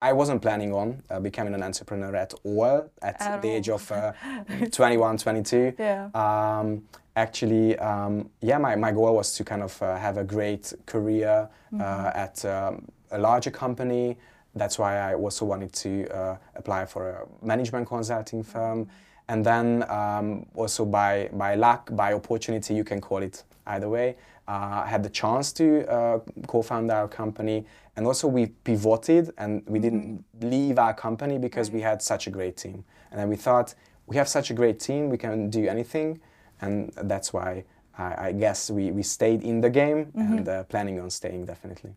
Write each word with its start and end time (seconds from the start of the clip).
I 0.00 0.12
wasn't 0.12 0.42
planning 0.42 0.72
on 0.72 1.02
uh, 1.10 1.18
becoming 1.18 1.54
an 1.54 1.62
entrepreneur 1.62 2.14
at 2.14 2.32
all 2.44 2.88
at, 3.02 3.20
At 3.20 3.42
the 3.42 3.48
all. 3.48 3.54
age 3.56 3.68
of 3.68 3.90
uh, 3.90 4.12
21, 4.70 5.18
22. 5.18 5.72
Yeah. 5.78 6.08
Um, 6.14 6.84
actually, 7.16 7.76
um, 7.78 8.30
yeah, 8.40 8.58
my, 8.58 8.76
my 8.76 8.92
goal 8.92 9.16
was 9.16 9.34
to 9.34 9.44
kind 9.44 9.62
of 9.62 9.82
uh, 9.82 9.96
have 9.96 10.16
a 10.18 10.24
great 10.24 10.72
career 10.86 11.48
Mm-hmm. 11.70 11.82
uh, 11.82 12.10
at 12.14 12.42
um, 12.46 12.86
a 13.10 13.18
larger 13.18 13.50
company. 13.50 14.16
That's 14.54 14.78
why 14.78 14.96
I 14.96 15.14
also 15.14 15.44
wanted 15.44 15.70
to 15.74 16.08
uh, 16.08 16.36
apply 16.56 16.86
for 16.86 17.10
a 17.10 17.44
management 17.44 17.86
consulting 17.86 18.42
firm. 18.42 18.88
And 19.28 19.44
then 19.44 19.84
um, 19.90 20.46
also 20.54 20.86
by, 20.86 21.28
by 21.34 21.56
luck, 21.56 21.90
by 21.94 22.14
opportunity, 22.14 22.72
you 22.72 22.84
can 22.84 23.02
call 23.02 23.18
it 23.22 23.44
either 23.66 23.90
way, 23.90 24.16
uh, 24.48 24.80
I 24.82 24.86
had 24.86 25.02
the 25.02 25.10
chance 25.10 25.52
to 25.52 25.86
uh, 25.92 26.20
co-found 26.46 26.90
our 26.90 27.06
company. 27.06 27.66
And 27.98 28.06
also 28.06 28.28
we 28.28 28.46
pivoted 28.46 29.32
and 29.38 29.64
we 29.66 29.80
didn't 29.80 30.24
leave 30.40 30.78
our 30.78 30.94
company 30.94 31.36
because 31.36 31.72
we 31.72 31.80
had 31.80 32.00
such 32.00 32.28
a 32.28 32.30
great 32.30 32.56
team. 32.56 32.84
And 33.10 33.18
then 33.18 33.28
we 33.28 33.34
thought, 33.34 33.74
we 34.06 34.14
have 34.14 34.28
such 34.28 34.52
a 34.52 34.54
great 34.54 34.78
team, 34.78 35.10
we 35.10 35.18
can 35.18 35.50
do 35.50 35.66
anything. 35.66 36.20
And 36.60 36.92
that's 36.94 37.32
why 37.32 37.64
I, 37.98 38.28
I 38.28 38.32
guess 38.32 38.70
we, 38.70 38.92
we 38.92 39.02
stayed 39.02 39.42
in 39.42 39.60
the 39.60 39.68
game 39.68 40.12
and 40.14 40.48
uh, 40.48 40.62
planning 40.62 41.00
on 41.00 41.10
staying 41.10 41.46
definitely. 41.46 41.90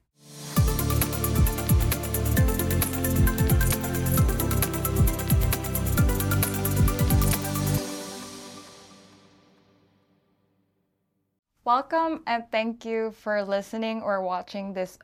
Welcome 11.63 12.23
and 12.25 12.43
thank 12.49 12.85
you 12.85 13.11
for 13.11 13.43
listening 13.43 14.01
or 14.01 14.23
watching 14.23 14.73
this 14.73 14.97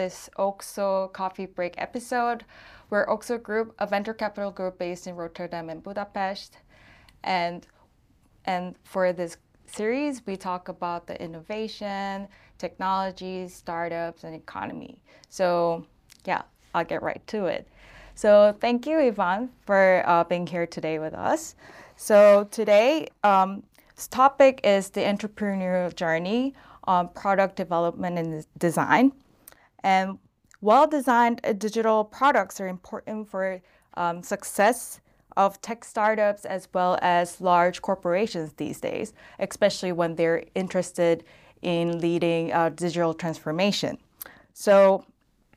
this 0.00 0.30
OXO 0.38 1.08
coffee 1.08 1.44
break 1.44 1.74
episode. 1.76 2.42
We're 2.88 3.06
OXO 3.06 3.36
Group, 3.36 3.74
a 3.78 3.86
venture 3.86 4.14
capital 4.14 4.50
group 4.50 4.78
based 4.78 5.06
in 5.06 5.14
Rotterdam 5.14 5.68
and 5.68 5.82
Budapest. 5.82 6.56
And 7.22 7.66
and 8.46 8.76
for 8.82 9.12
this 9.12 9.36
series, 9.66 10.24
we 10.24 10.36
talk 10.38 10.68
about 10.68 11.06
the 11.06 11.22
innovation, 11.22 12.28
technologies, 12.56 13.54
startups, 13.54 14.24
and 14.24 14.34
economy. 14.34 15.02
So 15.28 15.84
yeah, 16.24 16.42
I'll 16.74 16.86
get 16.86 17.02
right 17.02 17.22
to 17.26 17.44
it. 17.44 17.68
So 18.14 18.56
thank 18.58 18.86
you, 18.86 18.98
Ivan, 18.98 19.50
for 19.66 20.02
uh, 20.06 20.24
being 20.24 20.46
here 20.46 20.66
today 20.66 20.98
with 20.98 21.12
us. 21.12 21.56
So 21.96 22.48
today's 22.50 23.08
um, 23.22 23.64
topic 24.10 24.62
is 24.64 24.88
the 24.88 25.02
entrepreneurial 25.02 25.94
journey 25.94 26.54
on 26.84 27.08
product 27.08 27.56
development 27.56 28.18
and 28.18 28.46
design. 28.56 29.12
And 29.82 30.18
well-designed 30.60 31.40
uh, 31.44 31.52
digital 31.52 32.04
products 32.04 32.60
are 32.60 32.68
important 32.68 33.28
for 33.28 33.60
um, 33.94 34.22
success 34.22 35.00
of 35.36 35.60
tech 35.62 35.84
startups 35.84 36.44
as 36.44 36.68
well 36.72 36.98
as 37.02 37.40
large 37.40 37.80
corporations 37.82 38.52
these 38.54 38.80
days, 38.80 39.12
especially 39.38 39.92
when 39.92 40.16
they're 40.16 40.44
interested 40.54 41.24
in 41.62 41.98
leading 42.00 42.52
uh, 42.52 42.68
digital 42.70 43.14
transformation. 43.14 43.98
So, 44.52 45.04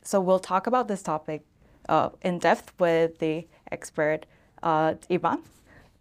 so 0.02 0.20
we'll 0.20 0.40
talk 0.40 0.68
about 0.68 0.88
this 0.88 1.02
topic 1.02 1.46
uh, 1.90 2.10
in 2.22 2.40
depth 2.40 2.74
with 2.80 3.20
the 3.20 3.48
expert 3.72 4.26
uh, 4.62 4.96
Ivan, 5.10 5.40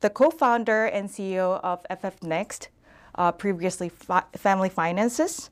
the 0.00 0.10
co-founder 0.10 0.86
and 0.86 1.08
CEO 1.08 1.60
of 1.62 1.84
FF 1.90 2.22
Next, 2.22 2.68
uh, 3.14 3.32
previously 3.32 3.88
Fi- 3.88 4.24
Family 4.36 4.68
Finances, 4.68 5.50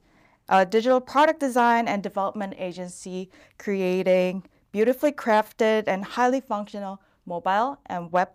a 0.51 0.67
digital 0.67 1.01
product 1.01 1.39
design 1.39 1.87
and 1.87 2.03
development 2.03 2.55
agency 2.59 3.31
creating 3.59 4.43
beautifully 4.73 5.13
crafted 5.13 5.85
and 5.87 6.05
highly 6.05 6.41
functional 6.41 7.01
mobile 7.25 7.79
and 7.87 8.11
web 8.11 8.29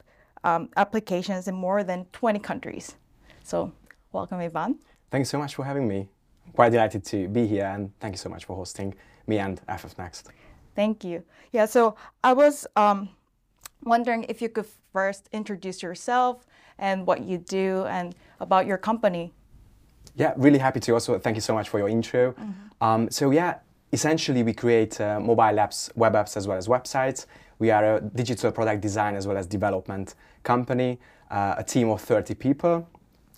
um, 0.45 0.69
applications 0.77 1.47
in 1.47 1.53
more 1.53 1.83
than 1.83 2.05
20 2.13 2.39
countries. 2.39 2.95
So, 3.43 3.71
welcome, 4.13 4.39
Ivan. 4.39 4.79
Thank 5.11 5.21
you 5.21 5.25
so 5.25 5.37
much 5.37 5.55
for 5.55 5.65
having 5.65 5.87
me. 5.87 6.07
I'm 6.45 6.53
quite 6.53 6.71
delighted 6.71 7.03
to 7.05 7.27
be 7.27 7.45
here 7.45 7.65
and 7.65 7.91
thank 7.99 8.13
you 8.13 8.17
so 8.17 8.29
much 8.29 8.45
for 8.45 8.55
hosting 8.55 8.95
me 9.27 9.39
and 9.39 9.59
FF 9.77 9.97
Next. 9.97 10.29
Thank 10.73 11.03
you. 11.03 11.23
Yeah, 11.51 11.65
so 11.65 11.95
I 12.23 12.33
was 12.33 12.65
um, 12.75 13.09
wondering 13.83 14.25
if 14.29 14.41
you 14.41 14.49
could 14.49 14.67
first 14.93 15.27
introduce 15.33 15.83
yourself 15.83 16.45
and 16.77 17.05
what 17.05 17.23
you 17.23 17.39
do 17.39 17.85
and 17.85 18.15
about 18.39 18.65
your 18.65 18.77
company. 18.77 19.33
Yeah, 20.15 20.33
really 20.37 20.59
happy 20.59 20.79
to. 20.81 20.93
Also, 20.93 21.19
thank 21.19 21.35
you 21.35 21.41
so 21.41 21.53
much 21.53 21.69
for 21.69 21.77
your 21.77 21.89
intro. 21.89 22.33
Um, 22.81 23.09
so 23.11 23.31
yeah, 23.31 23.59
essentially 23.91 24.43
we 24.43 24.53
create 24.53 24.99
uh, 24.99 25.19
mobile 25.19 25.57
apps, 25.57 25.95
web 25.95 26.13
apps 26.13 26.37
as 26.37 26.47
well 26.47 26.57
as 26.57 26.67
websites. 26.67 27.25
We 27.59 27.71
are 27.71 27.97
a 27.97 28.01
digital 28.01 28.51
product 28.51 28.81
design 28.81 29.15
as 29.15 29.27
well 29.27 29.37
as 29.37 29.47
development 29.47 30.15
company, 30.43 30.99
uh, 31.31 31.55
a 31.57 31.63
team 31.63 31.89
of 31.89 32.01
30 32.01 32.35
people. 32.35 32.87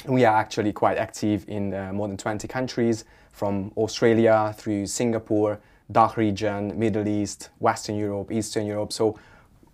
We 0.07 0.25
are 0.25 0.35
actually 0.35 0.73
quite 0.73 0.97
active 0.97 1.45
in 1.47 1.73
uh, 1.73 1.91
more 1.93 2.07
than 2.07 2.17
20 2.17 2.47
countries, 2.47 3.05
from 3.37 3.71
Australia 3.77 4.51
through 4.57 4.87
Singapore, 4.87 5.59
DACH 5.91 6.17
region, 6.17 6.77
Middle 6.77 7.07
East, 7.07 7.51
Western 7.59 7.95
Europe, 7.95 8.31
Eastern 8.31 8.65
Europe. 8.65 8.91
So 8.91 9.19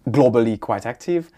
globally 0.09 0.59
quite 0.59 0.85
active. 0.85 1.31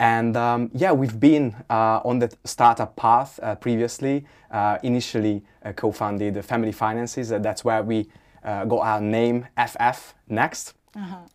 And 0.00 0.34
um, 0.34 0.70
yeah, 0.72 0.92
we've 0.92 1.20
been 1.20 1.54
uh, 1.68 2.00
on 2.04 2.20
the 2.20 2.34
startup 2.44 2.96
path 2.96 3.38
uh, 3.42 3.54
previously. 3.54 4.24
Uh, 4.50 4.78
initially 4.82 5.42
uh, 5.62 5.72
co-founded 5.72 6.42
Family 6.44 6.72
Finances. 6.72 7.30
Uh, 7.30 7.38
that's 7.38 7.64
where 7.64 7.82
we 7.82 8.08
uh, 8.42 8.64
got 8.64 8.80
our 8.80 9.00
name 9.00 9.46
FF 9.56 10.14
Next. 10.28 10.74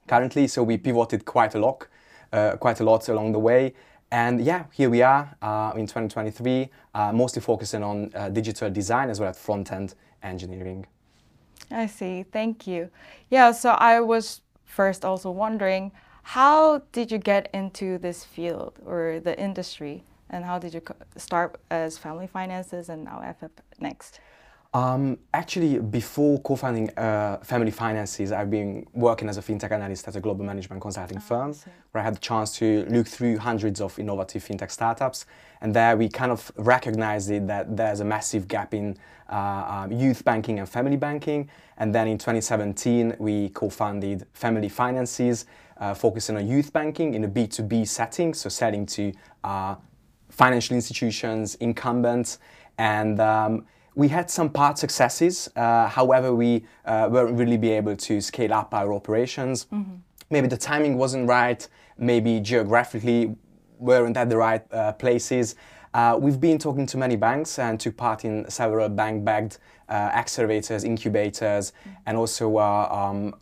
Currently, 0.08 0.48
so 0.48 0.64
we 0.64 0.78
pivoted 0.78 1.24
quite 1.24 1.56
a 1.56 1.60
lot, 1.60 1.88
uh, 2.34 2.58
quite 2.58 2.80
a 2.80 2.84
lot 2.84 3.08
along 3.08 3.32
the 3.32 3.40
way. 3.40 3.74
And 4.12 4.42
yeah, 4.42 4.66
here 4.74 4.90
we 4.90 5.02
are 5.02 5.36
uh, 5.42 5.72
in 5.76 5.86
2023, 5.86 6.70
uh, 6.94 7.14
mostly 7.14 7.42
focusing 7.42 7.84
on 7.84 8.12
uh, 8.16 8.30
digital 8.30 8.70
design 8.70 9.10
as 9.10 9.20
well 9.20 9.30
as 9.30 9.40
front-end 9.40 9.94
engineering. 10.24 10.86
I 11.72 11.86
see. 11.86 12.24
Thank 12.24 12.68
you. 12.68 12.90
Yeah, 13.30 13.52
so 13.52 13.70
I 13.70 14.00
was 14.02 14.42
first 14.66 15.06
also 15.06 15.32
wondering 15.32 15.92
how 16.30 16.82
did 16.92 17.12
you 17.12 17.20
get 17.20 17.50
into 17.54 18.00
this 18.00 18.24
field 18.24 18.80
or 18.84 19.20
the 19.24 19.40
industry 19.40 20.04
and 20.32 20.44
how 20.44 20.58
did 20.58 20.74
you 20.74 20.82
start 21.16 21.62
as 21.70 22.00
family 22.00 22.26
finances 22.26 22.90
and 22.90 23.04
now 23.04 23.22
FF 23.40 23.52
Next? 23.80 24.20
Um, 24.76 25.20
actually, 25.34 25.80
before 25.80 26.42
co-founding 26.42 26.90
uh, 26.98 27.38
Family 27.38 27.72
Finances, 27.72 28.34
I've 28.34 28.50
been 28.50 28.86
working 28.92 29.30
as 29.30 29.38
a 29.38 29.42
fintech 29.42 29.72
analyst 29.72 30.06
at 30.10 30.18
a 30.18 30.20
global 30.20 30.44
management 30.44 30.82
consulting 30.82 31.22
firm, 31.22 31.54
see. 31.54 31.72
where 31.94 32.02
I 32.02 32.04
had 32.04 32.16
the 32.16 32.20
chance 32.20 32.52
to 32.58 32.86
look 32.90 33.08
through 33.08 33.38
hundreds 33.38 33.80
of 33.80 33.98
innovative 33.98 34.44
fintech 34.44 34.70
startups. 34.70 35.28
And 35.62 35.74
there 35.74 35.96
we 35.96 36.10
kind 36.10 36.30
of 36.30 36.52
recognized 36.58 37.32
it 37.32 37.48
that 37.48 37.78
there's 37.78 38.02
a 38.02 38.04
massive 38.04 38.50
gap 38.50 38.74
in 38.74 38.98
uh, 39.30 39.86
um, 39.86 39.94
youth 39.94 40.26
banking 40.26 40.60
and 40.60 40.68
family 40.68 40.98
banking. 40.98 41.50
And 41.78 41.96
then 41.96 42.10
in 42.10 42.18
2017, 42.18 43.16
we 43.18 43.48
co-founded 43.52 44.28
Family 44.34 44.68
Finances, 44.68 45.46
uh, 45.78 45.94
focusing 45.94 46.36
on 46.36 46.50
youth 46.50 46.74
banking 46.74 47.14
in 47.14 47.24
a 47.24 47.30
B2B 47.30 47.88
setting, 47.88 48.34
so 48.34 48.50
selling 48.50 48.86
to 48.88 49.14
uh, 49.42 49.76
financial 50.28 50.76
institutions, 50.76 51.56
incumbents, 51.62 52.40
and 52.78 53.22
um, 53.22 53.66
we 53.96 54.10
had 54.10 54.30
some 54.30 54.50
part 54.50 54.78
successes. 54.78 55.50
Uh, 55.56 55.88
however, 55.88 56.36
we 56.36 56.66
uh, 56.86 57.08
weren't 57.12 57.38
really 57.38 57.58
be 57.58 57.72
able 57.72 57.96
to 57.96 58.22
scale 58.22 58.54
up 58.54 58.74
our 58.74 58.94
operations. 58.94 59.68
Maybe 60.30 60.48
the 60.48 60.58
timing 60.58 60.98
wasn't 60.98 61.30
right. 61.30 61.68
Maybe 61.98 62.40
geographically 62.42 63.36
weren't 63.80 64.18
at 64.18 64.30
the 64.30 64.38
right 64.38 64.62
uh, 64.74 64.92
places. 64.94 65.56
Uh, 65.94 66.18
we've 66.20 66.42
been 66.42 66.58
talking 66.58 66.86
to 66.86 66.98
many 66.98 67.16
banks 67.16 67.58
and 67.58 67.80
took 67.80 67.96
part 67.96 68.26
in 68.26 68.50
several 68.50 68.90
bank-backed 68.90 69.60
uh, 69.88 70.10
accelerators, 70.10 70.84
incubators, 70.84 71.72
and 72.06 72.18
also 72.18 72.58
uh, 72.58 72.90
um, 72.92 73.34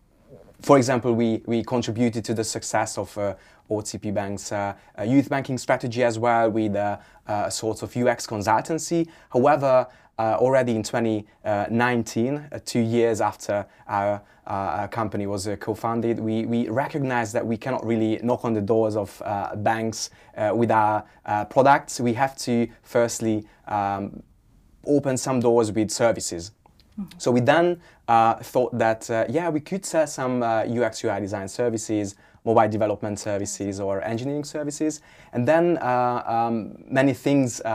for 0.64 0.78
example, 0.78 1.14
we, 1.14 1.44
we 1.46 1.62
contributed 1.62 2.24
to 2.26 2.34
the 2.34 2.44
success 2.44 2.98
of 2.98 3.16
uh, 3.18 3.36
OTP 3.70 4.14
Bank's 4.14 4.52
uh, 4.52 4.74
uh, 4.98 5.04
youth 5.04 5.30
banking 5.30 5.58
strategy 5.58 6.04
as 6.04 6.18
well 6.18 6.50
with 6.50 6.76
uh, 6.76 6.98
uh, 7.28 7.44
a 7.48 7.52
sort 7.52 7.84
of 7.84 7.96
UX 7.96 8.26
consultancy. 8.26 9.08
However, 9.32 9.88
already 10.18 10.76
in 10.76 10.84
2019, 10.84 12.38
uh, 12.38 12.60
two 12.64 12.80
years 12.80 13.20
after 13.20 13.66
our, 13.88 14.22
our 14.48 14.88
company 14.88 15.28
was 15.28 15.50
co-founded, 15.60 16.18
we, 16.20 16.46
we 16.46 16.70
recognized 16.70 17.34
that 17.34 17.46
we 17.46 17.58
cannot 17.58 17.86
really 17.86 18.20
knock 18.24 18.46
on 18.46 18.54
the 18.54 18.62
doors 18.62 18.96
of 18.96 19.22
banks 19.58 20.12
with 20.54 20.72
our 20.72 21.04
products. 21.50 22.00
We 22.00 22.14
have 22.14 22.38
to 22.38 22.70
firstly 22.84 23.46
um, 23.68 24.24
open 24.86 25.18
some 25.18 25.42
doors 25.42 25.74
with 25.74 25.92
services. 25.92 26.52
So 27.18 27.32
we 27.32 27.40
then 27.40 27.82
uh, 28.08 28.36
thought 28.36 28.78
that 28.78 29.10
uh, 29.10 29.26
yeah 29.30 29.50
we 29.50 29.60
could 29.60 29.86
sell 29.86 30.08
some 30.08 30.44
uh, 30.44 30.64
UX 30.64 31.04
UI 31.04 31.20
design 31.20 31.48
services, 31.48 32.16
mobile 32.46 32.70
development 32.70 33.20
services, 33.20 33.80
or 33.80 34.04
engineering 34.04 34.44
services, 34.44 35.02
and 35.32 35.48
then 35.48 35.78
uh, 35.78 36.24
um, 36.26 36.78
many 36.88 37.14
things 37.14 37.62
uh, 37.62 37.68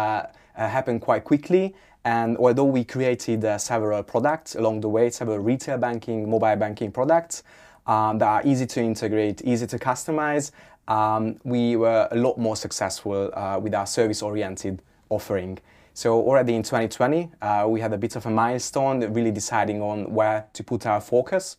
uh, 0.56 0.68
happened 0.68 1.00
quite 1.00 1.24
quickly. 1.24 1.74
And 2.04 2.36
although 2.38 2.64
we 2.64 2.84
created 2.84 3.44
several 3.60 4.02
products 4.02 4.54
along 4.54 4.80
the 4.80 4.88
way, 4.88 5.10
several 5.10 5.40
retail 5.40 5.78
banking, 5.78 6.30
mobile 6.30 6.56
banking 6.56 6.90
products, 6.90 7.42
um, 7.86 8.18
that 8.18 8.26
are 8.26 8.42
easy 8.46 8.66
to 8.66 8.80
integrate, 8.80 9.42
easy 9.44 9.66
to 9.66 9.78
customize, 9.78 10.52
um, 10.86 11.38
we 11.44 11.76
were 11.76 12.08
a 12.10 12.16
lot 12.16 12.38
more 12.38 12.56
successful 12.56 13.30
with 13.60 13.74
our 13.74 13.86
service-oriented 13.86 14.80
offering. 15.10 15.58
So 15.98 16.22
already 16.22 16.54
in 16.54 16.62
2020, 16.62 17.28
uh, 17.42 17.66
we 17.68 17.80
had 17.80 17.92
a 17.92 17.98
bit 17.98 18.14
of 18.14 18.24
a 18.24 18.30
milestone, 18.30 19.00
really 19.12 19.32
deciding 19.32 19.82
on 19.82 20.14
where 20.14 20.46
to 20.52 20.62
put 20.62 20.86
our 20.86 21.00
focus. 21.00 21.56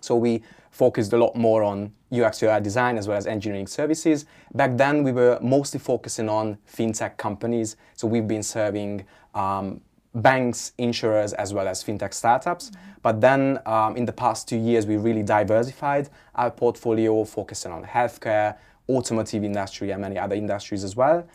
So 0.00 0.16
we 0.16 0.42
focused 0.72 1.12
a 1.12 1.16
lot 1.16 1.36
more 1.36 1.62
on 1.62 1.92
UX 2.12 2.42
UI 2.42 2.60
design 2.60 2.98
as 2.98 3.06
well 3.06 3.16
as 3.16 3.28
engineering 3.28 3.68
services. 3.68 4.26
Back 4.52 4.76
then, 4.76 5.04
we 5.04 5.12
were 5.12 5.38
mostly 5.40 5.78
focusing 5.78 6.28
on 6.28 6.58
fintech 6.68 7.18
companies. 7.18 7.76
So 7.94 8.08
we've 8.08 8.26
been 8.26 8.42
serving 8.42 9.06
um, 9.36 9.80
banks, 10.12 10.72
insurers, 10.78 11.32
as 11.34 11.54
well 11.54 11.68
as 11.68 11.84
fintech 11.84 12.14
startups. 12.14 12.70
Mm-hmm. 12.70 12.90
But 13.02 13.20
then 13.20 13.60
um, 13.64 13.96
in 13.96 14.06
the 14.06 14.12
past 14.12 14.48
two 14.48 14.58
years, 14.58 14.88
we 14.88 14.96
really 14.96 15.22
diversified 15.22 16.08
our 16.34 16.50
portfolio, 16.50 17.22
focusing 17.22 17.70
on 17.70 17.84
healthcare, 17.84 18.56
automotive 18.88 19.44
industry, 19.44 19.92
and 19.92 20.02
many 20.02 20.18
other 20.18 20.34
industries 20.34 20.82
as 20.82 20.96
well. 20.96 21.28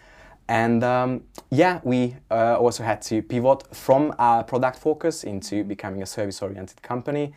And 0.47 0.83
um, 0.83 1.23
yeah, 1.49 1.79
we 1.83 2.15
uh, 2.29 2.57
also 2.57 2.83
had 2.83 3.01
to 3.03 3.21
pivot 3.21 3.75
from 3.75 4.13
our 4.19 4.43
product 4.43 4.77
focus 4.77 5.23
into 5.23 5.63
becoming 5.63 6.01
a 6.01 6.05
service 6.05 6.41
oriented 6.41 6.81
company. 6.81 7.33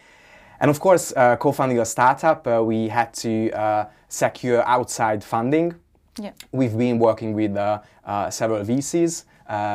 And 0.60 0.70
of 0.70 0.80
course, 0.80 1.12
uh, 1.16 1.36
co 1.36 1.52
founding 1.52 1.78
a 1.78 1.84
startup, 1.84 2.46
uh, 2.46 2.62
we 2.64 2.88
had 2.88 3.12
to 3.14 3.50
uh, 3.52 3.86
secure 4.08 4.66
outside 4.66 5.22
funding. 5.22 5.74
Yeah. 6.18 6.32
We've 6.50 6.76
been 6.76 6.98
working 6.98 7.34
with 7.34 7.56
uh, 7.56 7.80
uh, 8.04 8.30
several 8.30 8.64
VCs, 8.64 9.24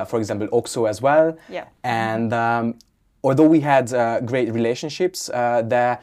for 0.07 0.17
example, 0.17 0.49
OXO 0.51 0.85
as 0.85 1.01
well. 1.01 1.37
Yeah. 1.49 1.65
And 1.83 2.33
um, 2.33 2.79
although 3.23 3.47
we 3.47 3.59
had 3.59 3.89
great 4.25 4.51
relationships 4.51 5.27
there, 5.27 5.99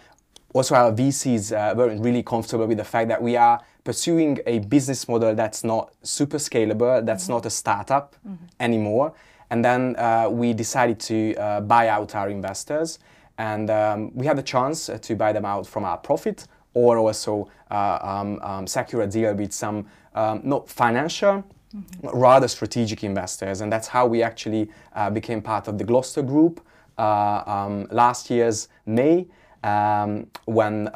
also 0.54 0.74
our 0.76 0.92
VCs 0.92 1.76
weren't 1.76 2.00
really 2.02 2.22
comfortable 2.22 2.66
with 2.66 2.78
the 2.78 2.84
fact 2.84 3.08
that 3.08 3.20
we 3.20 3.36
are 3.36 3.60
pursuing 3.88 4.38
a 4.44 4.58
business 4.58 5.08
model 5.08 5.34
that's 5.34 5.64
not 5.64 5.94
super 6.02 6.36
scalable, 6.36 7.06
that's 7.06 7.24
mm-hmm. 7.24 7.32
not 7.32 7.46
a 7.46 7.50
startup 7.50 8.14
mm-hmm. 8.16 8.44
anymore. 8.60 9.14
And 9.48 9.64
then 9.64 9.96
uh, 9.96 10.28
we 10.30 10.52
decided 10.52 11.00
to 11.00 11.34
uh, 11.36 11.60
buy 11.62 11.88
out 11.88 12.14
our 12.14 12.28
investors. 12.28 12.98
And 13.38 13.70
um, 13.70 14.14
we 14.14 14.26
had 14.26 14.36
the 14.36 14.42
chance 14.42 14.90
uh, 14.90 14.98
to 14.98 15.16
buy 15.16 15.32
them 15.32 15.46
out 15.46 15.66
from 15.66 15.86
our 15.86 15.96
profit 15.96 16.46
or 16.74 16.98
also 16.98 17.48
uh, 17.70 17.98
um, 18.02 18.38
um, 18.42 18.66
secure 18.66 19.00
a 19.00 19.06
deal 19.06 19.32
with 19.32 19.54
some 19.54 19.86
um, 20.14 20.42
not 20.44 20.68
financial, 20.68 21.42
mm-hmm. 21.74 22.08
rather 22.08 22.46
strategic 22.46 23.02
investors. 23.04 23.62
And 23.62 23.72
that's 23.72 23.88
how 23.88 24.06
we 24.06 24.22
actually 24.22 24.68
uh, 24.94 25.08
became 25.08 25.40
part 25.40 25.66
of 25.66 25.78
the 25.78 25.84
Gloucester 25.84 26.20
Group 26.20 26.60
uh, 26.98 27.42
um, 27.46 27.86
last 27.90 28.28
year's 28.28 28.68
May 28.84 29.28
um, 29.64 30.26
when 30.44 30.88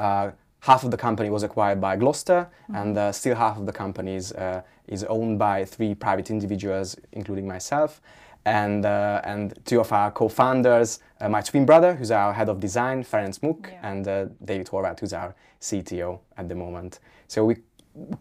half 0.63 0.85
of 0.85 0.91
the 0.93 0.97
company 0.97 1.29
was 1.29 1.43
acquired 1.43 1.81
by 1.81 1.97
Gloucester, 1.97 2.49
mm-hmm. 2.65 2.77
and 2.77 2.99
uh, 2.99 3.13
still 3.13 3.35
half 3.35 3.59
of 3.59 3.67
the 3.67 3.73
company 3.73 4.15
is, 4.15 4.33
uh, 4.33 4.63
is 4.87 5.05
owned 5.05 5.39
by 5.39 5.65
three 5.65 5.95
private 5.95 6.31
individuals, 6.31 6.97
including 7.13 7.47
myself. 7.47 8.01
And, 8.45 8.85
uh, 8.85 9.21
and 9.25 9.55
two 9.65 9.81
of 9.81 9.93
our 9.93 10.11
co-founders, 10.11 10.99
uh, 11.21 11.29
my 11.29 11.43
twin 11.43 11.65
brother, 11.65 11.95
who's 11.95 12.11
our 12.11 12.33
head 12.33 12.49
of 12.49 12.59
design, 12.59 13.05
Ferenc 13.05 13.41
Muck, 13.43 13.71
yeah. 13.71 13.91
and 13.91 14.09
uh, 14.09 14.27
David 14.45 14.67
Horvath, 14.67 14.99
who's 14.99 15.13
our 15.13 15.35
CTO 15.61 16.19
at 16.37 16.49
the 16.49 16.55
moment. 16.55 16.99
So 17.29 17.45
we 17.45 17.57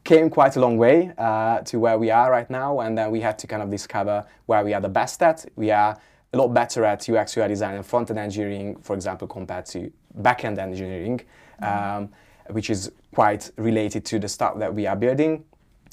came 0.03 0.29
quite 0.29 0.55
a 0.55 0.59
long 0.59 0.77
way 0.77 1.11
uh, 1.17 1.61
to 1.61 1.79
where 1.79 1.97
we 1.97 2.11
are 2.11 2.29
right 2.29 2.49
now, 2.49 2.81
and 2.81 2.97
then 2.97 3.09
we 3.11 3.21
had 3.21 3.37
to 3.39 3.47
kind 3.47 3.63
of 3.63 3.69
discover 3.69 4.25
where 4.45 4.63
we 4.63 4.73
are 4.73 4.81
the 4.81 4.89
best 4.89 5.23
at. 5.23 5.45
We 5.55 5.71
are 5.71 5.97
a 6.33 6.37
lot 6.37 6.49
better 6.49 6.85
at 6.85 7.07
UX 7.07 7.37
UI 7.37 7.47
design 7.47 7.75
and 7.75 7.85
front-end 7.85 8.19
engineering, 8.19 8.77
for 8.81 8.95
example, 8.95 9.27
compared 9.27 9.65
to 9.67 9.91
back-end 10.15 10.59
engineering. 10.59 11.21
Mm-hmm. 11.61 11.97
Um, 12.03 12.09
which 12.51 12.69
is 12.69 12.91
quite 13.13 13.51
related 13.57 14.05
to 14.05 14.19
the 14.19 14.27
stuff 14.27 14.57
that 14.59 14.73
we 14.73 14.87
are 14.87 14.95
building. 14.95 15.43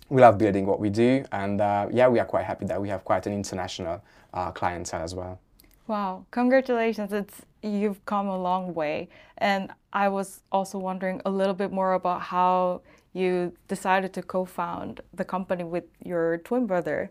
We 0.08 0.22
love 0.22 0.38
building 0.38 0.64
what 0.66 0.80
we 0.80 0.90
do, 0.90 1.24
and 1.32 1.60
uh, 1.60 1.88
yeah, 1.90 2.08
we 2.08 2.18
are 2.18 2.24
quite 2.24 2.44
happy 2.44 2.64
that 2.66 2.80
we 2.80 2.88
have 2.88 3.04
quite 3.04 3.26
an 3.26 3.32
international 3.32 4.02
uh, 4.32 4.50
clientele 4.52 5.02
as 5.02 5.14
well. 5.14 5.38
Wow, 5.86 6.24
congratulations! 6.30 7.12
It's 7.12 7.42
you've 7.62 8.04
come 8.06 8.28
a 8.28 8.38
long 8.38 8.74
way, 8.74 9.08
and 9.38 9.70
I 9.92 10.08
was 10.08 10.42
also 10.50 10.78
wondering 10.78 11.20
a 11.24 11.30
little 11.30 11.54
bit 11.54 11.72
more 11.72 11.94
about 11.94 12.22
how 12.22 12.82
you 13.12 13.52
decided 13.68 14.12
to 14.14 14.22
co-found 14.22 15.00
the 15.12 15.24
company 15.24 15.64
with 15.64 15.84
your 16.04 16.38
twin 16.38 16.66
brother. 16.66 17.10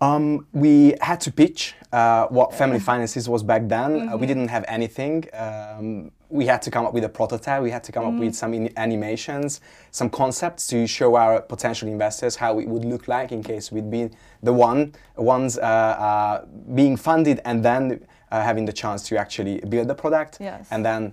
Um, 0.00 0.46
we 0.52 0.94
had 1.00 1.20
to 1.20 1.30
pitch 1.30 1.74
uh, 1.92 2.26
what 2.26 2.52
family 2.52 2.80
finances 2.80 3.28
was 3.28 3.42
back 3.44 3.68
then. 3.68 3.90
Mm-hmm. 3.90 4.08
Uh, 4.08 4.16
we 4.16 4.26
mm-hmm. 4.26 4.26
didn't 4.26 4.48
have 4.48 4.64
anything. 4.66 5.24
Um, 5.32 6.10
we 6.32 6.46
had 6.46 6.62
to 6.62 6.70
come 6.70 6.86
up 6.86 6.94
with 6.94 7.04
a 7.04 7.08
prototype. 7.08 7.62
We 7.62 7.70
had 7.70 7.84
to 7.84 7.92
come 7.92 8.04
mm-hmm. 8.04 8.16
up 8.16 8.24
with 8.24 8.34
some 8.34 8.54
in- 8.54 8.72
animations, 8.78 9.60
some 9.90 10.08
concepts 10.08 10.66
to 10.68 10.86
show 10.86 11.14
our 11.16 11.42
potential 11.42 11.88
investors 11.88 12.36
how 12.36 12.58
it 12.58 12.66
would 12.66 12.86
look 12.86 13.06
like 13.06 13.32
in 13.32 13.42
case 13.42 13.70
we'd 13.70 13.90
be 13.90 14.08
the 14.42 14.52
one 14.52 14.94
ones 15.16 15.58
uh, 15.58 15.60
uh 15.60 16.44
being 16.74 16.96
funded 16.96 17.40
and 17.44 17.62
then 17.62 18.06
uh, 18.30 18.40
having 18.42 18.64
the 18.64 18.72
chance 18.72 19.02
to 19.08 19.18
actually 19.18 19.60
build 19.68 19.88
the 19.88 19.94
product. 19.94 20.38
Yes. 20.40 20.66
And 20.70 20.84
then 20.84 21.12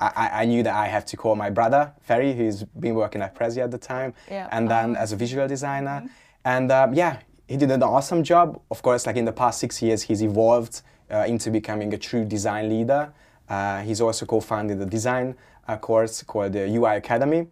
I, 0.00 0.30
I, 0.42 0.44
knew 0.44 0.62
that 0.62 0.74
I 0.74 0.86
have 0.86 1.04
to 1.06 1.16
call 1.16 1.34
my 1.34 1.50
brother 1.50 1.92
Ferry, 2.02 2.32
who's 2.32 2.62
been 2.64 2.94
working 2.94 3.22
at 3.22 3.34
Prezi 3.34 3.58
at 3.58 3.70
the 3.70 3.78
time, 3.78 4.14
yeah. 4.30 4.48
and 4.52 4.70
then 4.70 4.90
um, 4.90 4.96
as 4.96 5.12
a 5.12 5.16
visual 5.16 5.46
designer. 5.48 6.00
Mm-hmm. 6.00 6.06
And 6.44 6.72
um, 6.72 6.94
yeah, 6.94 7.18
he 7.48 7.56
did 7.56 7.70
an 7.70 7.82
awesome 7.82 8.22
job. 8.22 8.60
Of 8.70 8.82
course, 8.82 9.06
like 9.06 9.16
in 9.16 9.24
the 9.24 9.32
past 9.32 9.60
six 9.60 9.82
years, 9.82 10.02
he's 10.02 10.22
evolved 10.22 10.82
uh, 11.10 11.24
into 11.28 11.50
becoming 11.50 11.94
a 11.94 11.98
true 11.98 12.24
design 12.24 12.68
leader. 12.68 13.12
Uh, 13.48 13.80
he's 13.82 14.00
also 14.00 14.26
co-founded 14.26 14.80
a 14.80 14.86
design 14.86 15.34
uh, 15.66 15.76
course 15.76 16.22
called 16.22 16.52
the 16.52 16.66
UI 16.68 16.96
Academy 16.96 17.46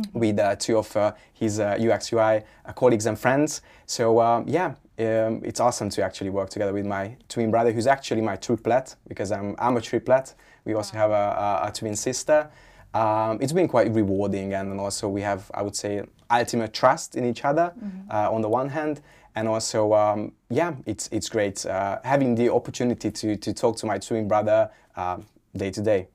mm-hmm. 0.00 0.18
with 0.18 0.38
uh, 0.38 0.56
two 0.56 0.78
of 0.78 0.96
uh, 0.96 1.12
his 1.32 1.60
UX 1.60 2.12
uh, 2.12 2.16
UI 2.16 2.42
colleagues 2.74 3.06
and 3.06 3.18
friends. 3.18 3.62
So 3.86 4.20
um, 4.20 4.44
yeah, 4.46 4.74
um, 4.98 5.42
it's 5.44 5.60
awesome 5.60 5.90
to 5.90 6.02
actually 6.02 6.30
work 6.30 6.50
together 6.50 6.72
with 6.72 6.86
my 6.86 7.16
twin 7.28 7.50
brother, 7.50 7.72
who's 7.72 7.86
actually 7.86 8.22
my 8.22 8.36
triplet 8.36 8.96
because 9.06 9.32
I'm, 9.32 9.54
I'm 9.58 9.76
a 9.76 9.80
triplet. 9.80 10.34
We 10.64 10.74
also 10.74 10.96
have 10.96 11.10
a, 11.10 11.62
a, 11.64 11.68
a 11.68 11.72
twin 11.72 11.96
sister. 11.96 12.50
Um, 12.94 13.38
it's 13.40 13.52
been 13.52 13.68
quite 13.68 13.92
rewarding, 13.92 14.54
and 14.54 14.80
also 14.80 15.08
we 15.08 15.20
have, 15.20 15.50
I 15.54 15.62
would 15.62 15.76
say, 15.76 16.02
ultimate 16.30 16.72
trust 16.72 17.16
in 17.16 17.24
each 17.24 17.44
other 17.44 17.72
mm-hmm. 17.78 18.10
on 18.10 18.40
the 18.40 18.48
one 18.48 18.70
hand, 18.70 19.02
and 19.38 19.46
also 19.46 19.92
um, 19.94 20.32
yeah 20.50 20.74
it's 20.84 21.08
it's 21.12 21.28
great 21.28 21.64
uh, 21.66 21.98
having 22.02 22.34
the 22.34 22.52
opportunity 22.52 23.10
to 23.10 23.36
to 23.36 23.52
talk 23.52 23.76
to 23.76 23.86
my 23.86 23.98
twin 23.98 24.26
brother 24.26 24.70
uh, 24.98 25.18
day 25.56 25.70
to 25.70 25.82
day 25.82 26.08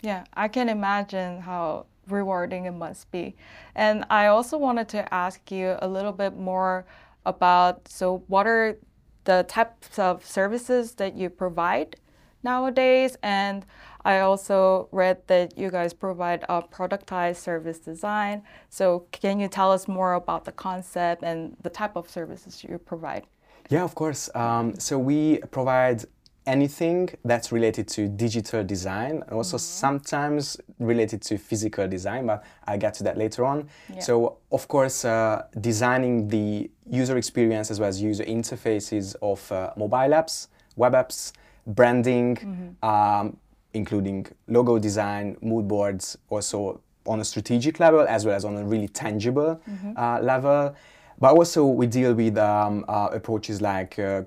yeah 0.00 0.24
i 0.34 0.48
can 0.48 0.68
imagine 0.68 1.40
how 1.40 1.84
rewarding 2.08 2.64
it 2.64 2.72
must 2.72 3.10
be 3.10 3.34
and 3.74 4.04
i 4.08 4.26
also 4.26 4.56
wanted 4.56 4.88
to 4.88 5.12
ask 5.12 5.50
you 5.50 5.76
a 5.82 5.88
little 5.88 6.12
bit 6.12 6.36
more 6.36 6.86
about 7.26 7.86
so 7.86 8.22
what 8.28 8.46
are 8.46 8.78
the 9.24 9.44
types 9.48 9.98
of 9.98 10.24
services 10.24 10.92
that 10.92 11.14
you 11.14 11.28
provide 11.28 11.96
nowadays 12.42 13.16
and 13.22 13.66
I 14.08 14.20
also 14.20 14.88
read 14.90 15.26
that 15.26 15.58
you 15.58 15.70
guys 15.70 15.92
provide 15.92 16.44
a 16.48 16.62
productized 16.62 17.36
service 17.36 17.78
design. 17.78 18.42
So 18.70 19.06
can 19.12 19.38
you 19.38 19.48
tell 19.48 19.70
us 19.70 19.86
more 19.86 20.14
about 20.14 20.46
the 20.46 20.52
concept 20.52 21.22
and 21.22 21.56
the 21.62 21.68
type 21.68 21.94
of 21.94 22.08
services 22.08 22.64
you 22.64 22.78
provide? 22.78 23.24
Yeah, 23.68 23.84
of 23.84 23.94
course. 23.94 24.30
Um, 24.34 24.78
so 24.78 24.98
we 24.98 25.38
provide 25.50 26.06
anything 26.48 27.10
that's 27.24 27.52
related 27.52 27.86
to 27.86 28.08
digital 28.08 28.64
design 28.64 29.22
and 29.26 29.32
also 29.32 29.56
mm-hmm. 29.56 29.86
sometimes 29.86 30.56
related 30.78 31.20
to 31.22 31.36
physical 31.36 31.86
design, 31.86 32.26
but 32.26 32.42
I'll 32.66 32.78
get 32.78 32.94
to 32.94 33.04
that 33.04 33.16
later 33.18 33.44
on. 33.44 33.68
Yeah. 33.92 34.00
So, 34.00 34.38
of 34.50 34.66
course, 34.66 35.04
uh, 35.04 35.44
designing 35.60 36.28
the 36.28 36.70
user 36.90 37.18
experience 37.18 37.70
as 37.70 37.78
well 37.78 37.90
as 37.90 38.00
user 38.00 38.24
interfaces 38.24 39.14
of 39.20 39.40
uh, 39.52 39.72
mobile 39.76 40.12
apps, 40.20 40.48
web 40.76 40.94
apps, 40.94 41.32
branding, 41.66 42.36
mm-hmm. 42.36 42.88
um, 42.88 43.36
including 43.74 44.26
logo 44.48 44.78
design, 44.78 45.36
mood 45.42 45.68
boards, 45.68 46.16
also 46.30 46.80
on 47.06 47.20
a 47.20 47.24
strategic 47.24 47.78
level 47.78 48.00
as 48.00 48.24
well 48.24 48.34
as 48.34 48.44
on 48.44 48.56
a 48.56 48.64
really 48.64 48.88
tangible 48.88 49.60
mm-hmm. 49.68 49.92
uh, 49.96 50.18
level. 50.20 50.74
But 51.20 51.34
also 51.34 51.66
we 51.66 51.86
deal 51.86 52.14
with 52.14 52.38
um, 52.38 52.84
uh, 52.88 53.08
approaches 53.12 53.60
like 53.60 53.98
uh, 53.98 54.22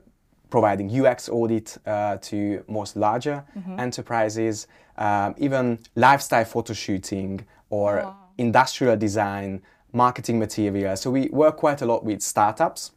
providing 0.52 0.88
UX 1.06 1.30
audit 1.30 1.78
uh, 1.88 2.18
to 2.18 2.64
most 2.68 2.96
larger 2.96 3.44
mm-hmm. 3.58 3.80
enterprises, 3.80 4.68
um, 4.98 5.34
even 5.38 5.80
lifestyle 5.96 6.46
photo 6.46 6.74
shooting 6.74 7.44
or 7.72 8.02
oh. 8.02 8.16
industrial 8.38 8.96
design, 8.96 9.62
marketing 9.94 10.38
material. 10.38 10.96
So 10.96 11.10
we 11.10 11.30
work 11.30 11.58
quite 11.58 11.82
a 11.82 11.88
lot 11.88 12.06
with 12.06 12.22
startups 12.22 12.92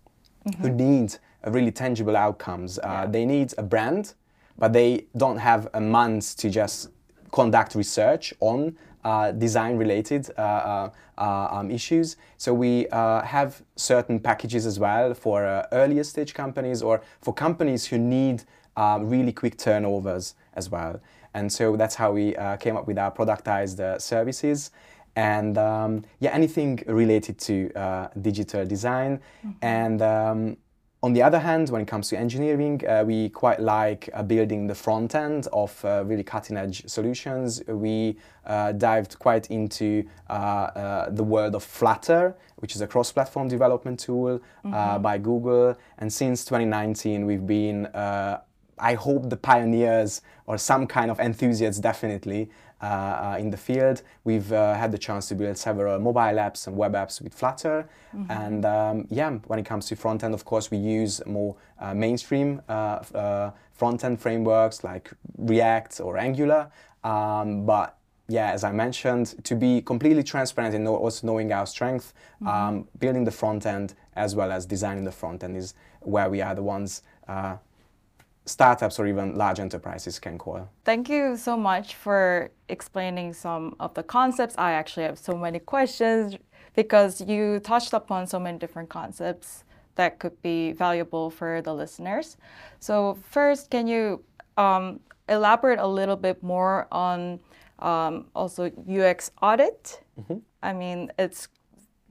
mm-hmm. 0.46 0.62
who 0.62 0.68
need 0.68 1.16
really 1.46 1.72
tangible 1.72 2.16
outcomes. 2.16 2.78
Uh, 2.78 2.82
yeah. 2.84 3.06
They 3.06 3.24
need 3.24 3.54
a 3.56 3.62
brand 3.62 4.14
but 4.58 4.72
they 4.72 5.06
don't 5.16 5.38
have 5.38 5.68
a 5.74 5.80
month 5.80 6.36
to 6.36 6.50
just 6.50 6.90
conduct 7.32 7.74
research 7.74 8.32
on 8.40 8.76
design 9.32 9.76
related 9.76 10.30
uh, 10.38 10.40
uh, 10.40 10.90
uh, 11.18 11.48
um, 11.50 11.70
issues. 11.70 12.16
So 12.36 12.52
we 12.54 12.88
uh, 12.88 13.22
have 13.22 13.62
certain 13.76 14.18
packages 14.18 14.66
as 14.66 14.78
well 14.78 15.14
for 15.14 15.44
uh, 15.44 15.66
earlier 15.72 16.04
stage 16.04 16.34
companies 16.34 16.82
or 16.82 17.02
for 17.20 17.34
companies 17.34 17.86
who 17.86 17.98
need 17.98 18.44
um, 18.76 19.08
really 19.08 19.32
quick 19.32 19.56
turnovers 19.56 20.34
as 20.54 20.70
well. 20.70 21.00
And 21.34 21.52
so 21.52 21.76
that's 21.76 21.96
how 21.96 22.12
we 22.12 22.36
uh, 22.36 22.56
came 22.56 22.76
up 22.76 22.86
with 22.86 22.98
our 22.98 23.10
productized 23.10 23.80
uh, 23.80 23.98
services. 23.98 24.70
And 25.16 25.58
um, 25.58 26.04
yeah, 26.20 26.30
anything 26.30 26.82
related 26.86 27.38
to 27.40 27.72
uh, 27.74 28.08
digital 28.20 28.66
design. 28.66 29.20
And 29.62 30.02
um, 30.02 30.56
on 31.04 31.12
the 31.12 31.22
other 31.22 31.38
hand, 31.38 31.68
when 31.68 31.82
it 31.82 31.86
comes 31.86 32.08
to 32.08 32.18
engineering, 32.18 32.80
uh, 32.88 33.04
we 33.06 33.28
quite 33.28 33.60
like 33.60 34.08
uh, 34.14 34.22
building 34.22 34.66
the 34.66 34.74
front 34.74 35.14
end 35.14 35.46
of 35.52 35.84
uh, 35.84 36.02
really 36.06 36.22
cutting 36.22 36.56
edge 36.56 36.82
solutions. 36.86 37.62
We 37.68 38.16
uh, 38.46 38.72
dived 38.72 39.18
quite 39.18 39.50
into 39.50 40.08
uh, 40.30 40.32
uh, 40.32 41.10
the 41.10 41.22
world 41.22 41.54
of 41.54 41.62
Flutter, 41.62 42.34
which 42.56 42.74
is 42.74 42.80
a 42.80 42.86
cross 42.86 43.12
platform 43.12 43.48
development 43.48 44.00
tool 44.00 44.40
by 44.62 45.18
Google. 45.18 45.76
And 45.98 46.10
since 46.10 46.42
2019, 46.46 47.26
we've 47.26 47.46
been 47.46 47.86
I 48.78 48.94
hope 48.94 49.30
the 49.30 49.36
pioneers 49.36 50.22
or 50.46 50.58
some 50.58 50.86
kind 50.86 51.10
of 51.10 51.20
enthusiasts 51.20 51.80
definitely 51.80 52.50
in 53.38 53.50
the 53.50 53.56
field. 53.56 54.02
We've 54.24 54.52
uh, 54.52 54.74
had 54.74 54.92
the 54.92 54.98
chance 54.98 55.28
to 55.28 55.34
build 55.34 55.56
several 55.56 55.98
mobile 55.98 56.38
apps 56.46 56.66
and 56.66 56.76
web 56.76 56.94
apps 56.94 57.20
with 57.20 57.34
Flutter. 57.34 57.88
Mm-hmm. 58.14 58.30
And 58.30 58.64
um, 58.64 59.06
yeah, 59.10 59.30
when 59.46 59.58
it 59.58 59.66
comes 59.66 59.86
to 59.86 59.96
front 59.96 60.22
end, 60.24 60.34
of 60.34 60.44
course, 60.44 60.70
we 60.70 60.78
use 60.78 61.20
more 61.26 61.56
uh, 61.80 61.94
mainstream 61.94 62.62
uh, 62.68 62.72
uh, 63.14 63.50
front 63.72 64.04
end 64.04 64.20
frameworks 64.20 64.84
like 64.84 65.10
React 65.38 66.00
or 66.00 66.16
Angular. 66.18 66.70
Um, 67.02 67.66
but 67.66 67.96
yeah, 68.28 68.52
as 68.52 68.64
I 68.64 68.72
mentioned, 68.72 69.44
to 69.44 69.54
be 69.54 69.82
completely 69.82 70.22
transparent 70.22 70.74
and 70.74 70.84
know, 70.84 70.96
also 70.96 71.26
knowing 71.26 71.52
our 71.52 71.66
strength, 71.66 72.14
mm-hmm. 72.36 72.48
um, 72.48 72.88
building 72.98 73.24
the 73.24 73.30
front 73.30 73.66
end 73.66 73.94
as 74.16 74.34
well 74.34 74.50
as 74.52 74.64
designing 74.64 75.04
the 75.04 75.12
front 75.12 75.44
end 75.44 75.56
is 75.56 75.74
where 76.00 76.30
we 76.30 76.40
are 76.40 76.54
the 76.54 76.62
ones 76.62 77.02
startups 78.46 78.98
or 78.98 79.06
even 79.06 79.34
large 79.34 79.60
enterprises 79.60 80.18
can 80.18 80.38
call. 80.38 80.68
Thank 80.84 81.08
you 81.08 81.36
so 81.36 81.56
much 81.56 81.94
for 81.94 82.50
explaining 82.68 83.32
some 83.32 83.74
of 83.80 83.94
the 83.94 84.02
concepts. 84.02 84.54
I 84.58 84.72
actually 84.72 85.04
have 85.04 85.18
so 85.18 85.34
many 85.36 85.58
questions 85.58 86.36
because 86.74 87.20
you 87.20 87.60
touched 87.60 87.92
upon 87.92 88.26
so 88.26 88.38
many 88.38 88.58
different 88.58 88.88
concepts 88.88 89.64
that 89.94 90.18
could 90.18 90.40
be 90.42 90.72
valuable 90.72 91.30
for 91.30 91.62
the 91.62 91.72
listeners. 91.72 92.36
So, 92.80 93.16
first, 93.30 93.70
can 93.70 93.86
you 93.86 94.24
um, 94.56 95.00
elaborate 95.28 95.78
a 95.78 95.86
little 95.86 96.16
bit 96.16 96.42
more 96.42 96.88
on 96.90 97.38
um, 97.78 98.26
also 98.34 98.70
UX 98.88 99.30
audit? 99.40 100.02
Mm-hmm. 100.20 100.38
I 100.62 100.72
mean, 100.72 101.12
it's 101.18 101.48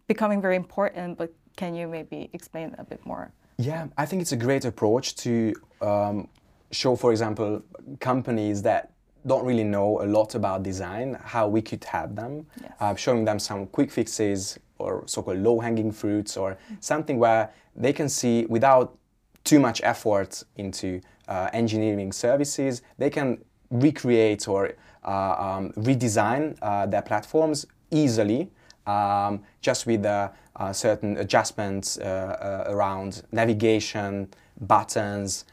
becoming 0.08 0.42
very 0.42 0.56
important, 0.56 1.18
but 1.18 1.34
can 1.56 1.76
you 1.76 1.88
maybe 1.88 2.30
explain 2.34 2.76
a 2.78 2.84
bit 2.84 3.06
more? 3.06 3.32
Yeah, 3.58 3.88
I 3.98 4.06
think 4.06 4.22
it's 4.22 4.32
a 4.32 4.38
great 4.38 4.66
approach 4.66 5.16
to 5.18 5.54
um, 5.84 6.28
show, 6.72 6.96
for 6.96 7.12
example, 7.12 7.62
companies 8.00 8.62
that 8.64 8.92
don't 9.26 9.46
really 9.46 9.64
know 9.64 10.02
a 10.02 10.06
lot 10.06 10.36
about 10.36 10.64
design, 10.64 11.18
how 11.24 11.48
we 11.48 11.62
could 11.62 11.84
help 11.84 12.16
them, 12.16 12.46
yes. 12.62 12.72
uh, 12.80 12.96
showing 12.96 13.24
them 13.24 13.40
some 13.40 13.68
quick 13.68 13.90
fixes 13.92 14.60
or 14.80 15.04
so-called 15.06 15.38
low-hanging 15.38 15.92
fruits 15.92 16.36
or 16.36 16.52
mm-hmm. 16.52 16.76
something 16.80 17.20
where 17.20 17.50
they 17.76 17.94
can 17.94 18.10
see 18.10 18.46
without 18.48 18.98
too 19.44 19.60
much 19.60 19.82
effort 19.84 20.44
into 20.58 21.00
uh, 21.28 21.50
engineering 21.54 22.12
services, 22.12 22.82
they 22.98 23.10
can 23.10 23.38
recreate 23.70 24.48
or 24.48 24.74
uh, 25.06 25.36
um, 25.38 25.72
redesign 25.74 26.58
uh, 26.62 26.86
their 26.86 27.02
platforms 27.02 27.66
easily 27.92 28.50
um, 28.86 29.42
just 29.62 29.86
with 29.86 30.06
uh, 30.06 30.30
certain 30.72 31.18
adjustments 31.18 31.98
uh, 31.98 32.66
uh, 32.68 32.72
around 32.72 33.24
navigation, 33.32 34.28
buttons, 34.62 35.46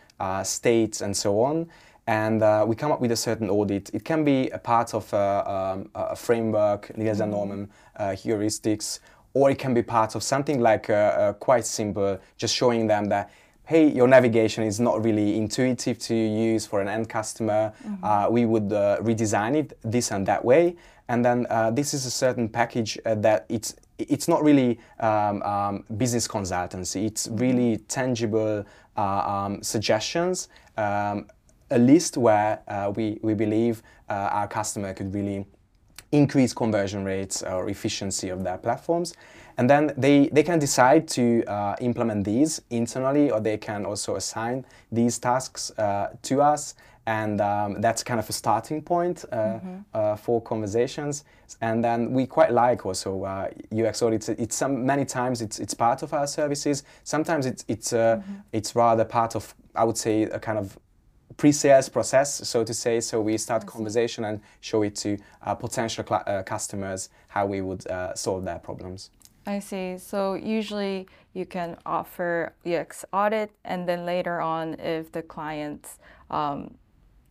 states, 0.45 1.01
and 1.01 1.17
so 1.17 1.41
on. 1.41 1.69
And 2.07 2.43
uh, 2.43 2.65
we 2.67 2.75
come 2.75 2.91
up 2.91 3.01
with 3.01 3.13
a 3.13 3.17
certain 3.17 3.49
audit. 3.49 3.91
It 3.95 4.05
can 4.05 4.25
be 4.25 4.49
a 4.51 4.59
part 4.59 4.95
of 4.95 5.13
a, 5.13 5.51
um, 5.51 5.91
a 5.95 6.17
framework, 6.17 6.97
Nielsen 6.97 7.31
Norman 7.31 7.71
uh, 7.97 8.09
heuristics, 8.09 8.99
or 9.33 9.51
it 9.51 9.59
can 9.59 9.75
be 9.75 9.83
part 9.83 10.17
of 10.17 10.23
something 10.23 10.61
like 10.61 10.91
quite 11.39 11.65
simple, 11.65 12.19
just 12.37 12.57
showing 12.57 12.89
them 12.89 13.05
that 13.07 13.31
hey, 13.71 13.89
your 13.89 14.09
navigation 14.09 14.65
is 14.65 14.81
not 14.81 15.05
really 15.05 15.37
intuitive 15.37 15.97
to 15.97 16.13
use 16.13 16.67
for 16.67 16.81
an 16.81 16.89
end 16.89 17.09
customer. 17.09 17.73
Mm-hmm. 17.87 18.05
Uh, 18.05 18.29
we 18.29 18.45
would 18.45 18.73
uh, 18.73 18.99
redesign 19.01 19.55
it 19.55 19.79
this 19.85 20.11
and 20.11 20.27
that 20.27 20.45
way. 20.45 20.75
And 21.09 21.25
then 21.25 21.47
uh, 21.49 21.71
this 21.71 21.95
is 21.95 22.05
a 22.05 22.11
certain 22.11 22.49
package 22.49 22.99
that 23.05 23.47
it's 23.49 23.77
it's 23.99 24.27
not 24.27 24.43
really 24.43 24.81
um, 24.99 25.43
um, 25.43 25.85
business 25.97 26.27
consultancy. 26.27 27.07
It's 27.07 27.29
really 27.31 27.77
tangible 27.87 28.65
uh, 28.90 28.90
um, 29.01 29.63
suggestions, 29.63 30.49
um, 30.77 31.27
a 31.71 31.79
list 31.79 32.17
where 32.17 32.61
uh, 32.69 32.93
we, 32.95 33.19
we 33.23 33.35
believe 33.35 33.83
uh, 34.09 34.13
our 34.33 34.49
customer 34.49 34.93
could 34.93 35.15
really 35.15 35.47
increase 36.13 36.53
conversion 36.53 37.05
rates 37.05 37.43
or 37.43 37.69
efficiency 37.69 38.29
of 38.29 38.43
their 38.43 38.59
platforms. 38.59 39.15
And 39.57 39.69
then 39.69 39.93
they, 39.97 40.29
they 40.33 40.43
can 40.43 40.59
decide 40.59 41.07
to 41.09 41.45
uh, 41.45 41.77
implement 41.81 42.25
these 42.25 42.61
internally 42.71 43.31
or 43.31 43.41
they 43.41 43.59
can 43.59 43.85
also 43.85 44.17
assign 44.17 44.65
these 44.91 45.19
tasks 45.19 45.71
uh, 45.79 46.17
to 46.23 46.43
us 46.43 46.75
and 47.07 47.41
um, 47.41 47.81
that's 47.81 48.03
kind 48.03 48.21
of 48.21 48.29
a 48.29 48.33
starting 48.33 48.83
point 48.83 49.25
uh, 49.33 49.37
mm-hmm. 49.37 49.77
uh, 49.95 50.17
for 50.17 50.41
conversations. 50.43 51.25
And 51.61 51.83
then 51.85 52.13
we 52.13 52.27
quite 52.27 52.53
like 52.53 52.87
also 52.87 53.25
uh, 53.25 53.49
UX 53.73 54.03
audits. 54.03 54.29
It's 54.29 54.57
some 54.57 54.87
many 54.87 55.05
times 55.05 55.43
it's 55.43 55.59
it's 55.59 55.75
part 55.75 56.03
of 56.03 56.13
our 56.15 56.27
services. 56.27 56.85
Sometimes 57.05 57.47
it's 57.47 57.65
it's 57.69 57.93
uh, 57.93 58.17
mm-hmm. 58.17 58.35
it's 58.53 58.75
rather 58.75 59.05
part 59.05 59.37
of 59.37 59.55
I 59.75 59.85
would 59.85 59.99
say 59.99 60.23
a 60.23 60.39
kind 60.39 60.59
of 60.59 60.79
pre-sales 61.37 61.89
process, 61.89 62.49
so 62.49 62.65
to 62.65 62.75
say. 62.75 63.01
So 63.01 63.21
we 63.21 63.39
start 63.39 63.67
conversation 63.67 64.25
and 64.25 64.41
show 64.61 64.83
it 64.83 64.97
to 64.97 65.17
uh, 65.43 65.55
potential 65.55 66.05
uh, 66.11 66.43
customers 66.43 67.09
how 67.29 67.47
we 67.47 67.61
would 67.61 67.85
solve 68.15 68.45
their 68.45 68.59
problems. 68.59 69.11
I 69.47 69.59
see. 69.59 69.99
So 69.99 70.35
usually 70.35 71.09
you 71.33 71.47
can 71.47 71.77
offer 71.87 72.53
UX 72.67 73.05
audit, 73.13 73.51
and 73.65 73.89
then 73.89 74.05
later 74.05 74.41
on, 74.41 74.75
if 74.79 75.13
the 75.13 75.23
clients 75.23 75.99
um, 76.31 76.75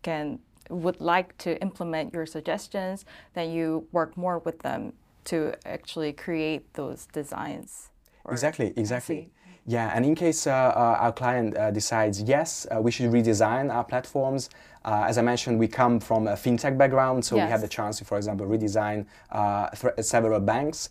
can 0.02 0.40
would 0.70 1.02
like 1.02 1.38
to 1.40 1.60
implement 1.62 2.14
your 2.14 2.26
suggestions, 2.26 3.06
then 3.34 3.52
you 3.52 3.88
work 3.92 4.16
more 4.16 4.40
with 4.40 4.60
them 4.60 4.94
to 5.26 5.54
actually 5.66 6.14
create 6.14 6.74
those 6.74 7.08
designs. 7.12 7.90
Exactly, 8.30 8.74
exactly. 8.76 9.32
Yeah, 9.66 9.92
and 9.94 10.04
in 10.04 10.16
case 10.16 10.48
uh, 10.48 10.52
uh, 10.52 10.98
our 11.00 11.12
client 11.12 11.56
uh, 11.56 11.70
decides, 11.70 12.22
yes, 12.24 12.66
uh, 12.72 12.82
we 12.82 12.90
should 12.90 13.12
redesign 13.12 13.72
our 13.72 13.84
platforms, 13.84 14.50
uh, 14.84 15.06
as 15.08 15.18
I 15.18 15.22
mentioned, 15.22 15.60
we 15.60 15.68
come 15.68 16.00
from 16.00 16.28
a 16.28 16.34
fintech 16.34 16.76
background, 16.78 17.24
so 17.24 17.36
yes. 17.36 17.46
we 17.46 17.52
had 17.52 17.62
the 17.62 17.68
chance 17.68 18.00
to, 18.00 18.06
for 18.06 18.18
example, 18.18 18.48
redesign 18.48 19.06
uh, 19.32 19.70
several 20.02 20.40
banks, 20.40 20.90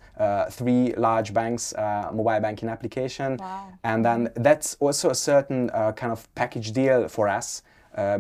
three 0.51 0.95
large 0.97 1.33
banks, 1.33 1.75
mobile 2.13 2.39
banking 2.41 2.69
application. 2.69 3.39
Wow. 3.39 3.73
And 3.83 4.05
then 4.05 4.31
that's 4.35 4.77
also 4.79 5.11
a 5.11 5.15
certain 5.15 5.71
kind 5.71 6.13
of 6.13 6.33
package 6.35 6.73
deal 6.73 7.09
for 7.09 7.29
us 7.29 7.63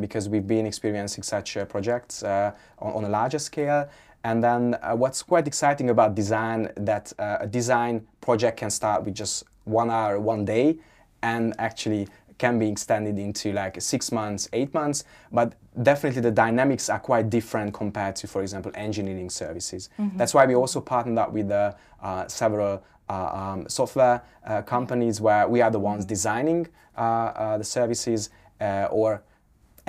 because 0.00 0.28
we've 0.28 0.46
been 0.46 0.66
experiencing 0.66 1.22
such 1.22 1.56
uh, 1.56 1.64
projects 1.64 2.22
uh, 2.22 2.52
on, 2.78 2.92
on, 2.94 3.04
a 3.04 3.08
larger 3.08 3.38
scale. 3.38 3.88
And 4.24 4.42
then 4.42 4.76
what's 4.94 5.22
quite 5.22 5.46
exciting 5.46 5.90
about 5.90 6.14
design 6.14 6.70
that 6.76 7.12
a 7.18 7.46
design 7.46 8.06
project 8.20 8.58
can 8.58 8.70
start 8.70 9.04
with 9.04 9.14
just 9.14 9.44
one 9.64 9.90
hour, 9.90 10.18
one 10.18 10.44
day, 10.44 10.78
and 11.22 11.54
actually 11.58 12.08
can 12.38 12.58
be 12.58 12.68
extended 12.68 13.18
into 13.18 13.52
like 13.52 13.80
six 13.80 14.12
months, 14.12 14.48
eight 14.52 14.72
months, 14.72 15.04
but 15.32 15.54
definitely 15.82 16.22
the 16.22 16.30
dynamics 16.30 16.88
are 16.88 17.00
quite 17.00 17.28
different 17.28 17.74
compared 17.74 18.16
to, 18.16 18.26
for 18.26 18.42
example, 18.42 18.70
engineering 18.74 19.28
services. 19.28 19.90
Mm-hmm. 19.98 20.16
That's 20.16 20.34
why 20.34 20.46
we 20.46 20.54
also 20.54 20.80
partnered 20.80 21.18
up 21.18 21.32
with 21.32 21.50
uh, 21.50 21.74
uh, 22.02 22.28
several 22.28 22.82
uh, 23.08 23.12
um, 23.12 23.68
software 23.68 24.22
companies 24.66 25.20
where 25.20 25.48
we 25.48 25.60
are 25.60 25.70
the 25.70 25.78
ones 25.78 26.04
mm-hmm. 26.04 26.08
designing 26.08 26.68
the 26.96 27.64
services 27.64 28.30
or 28.60 29.22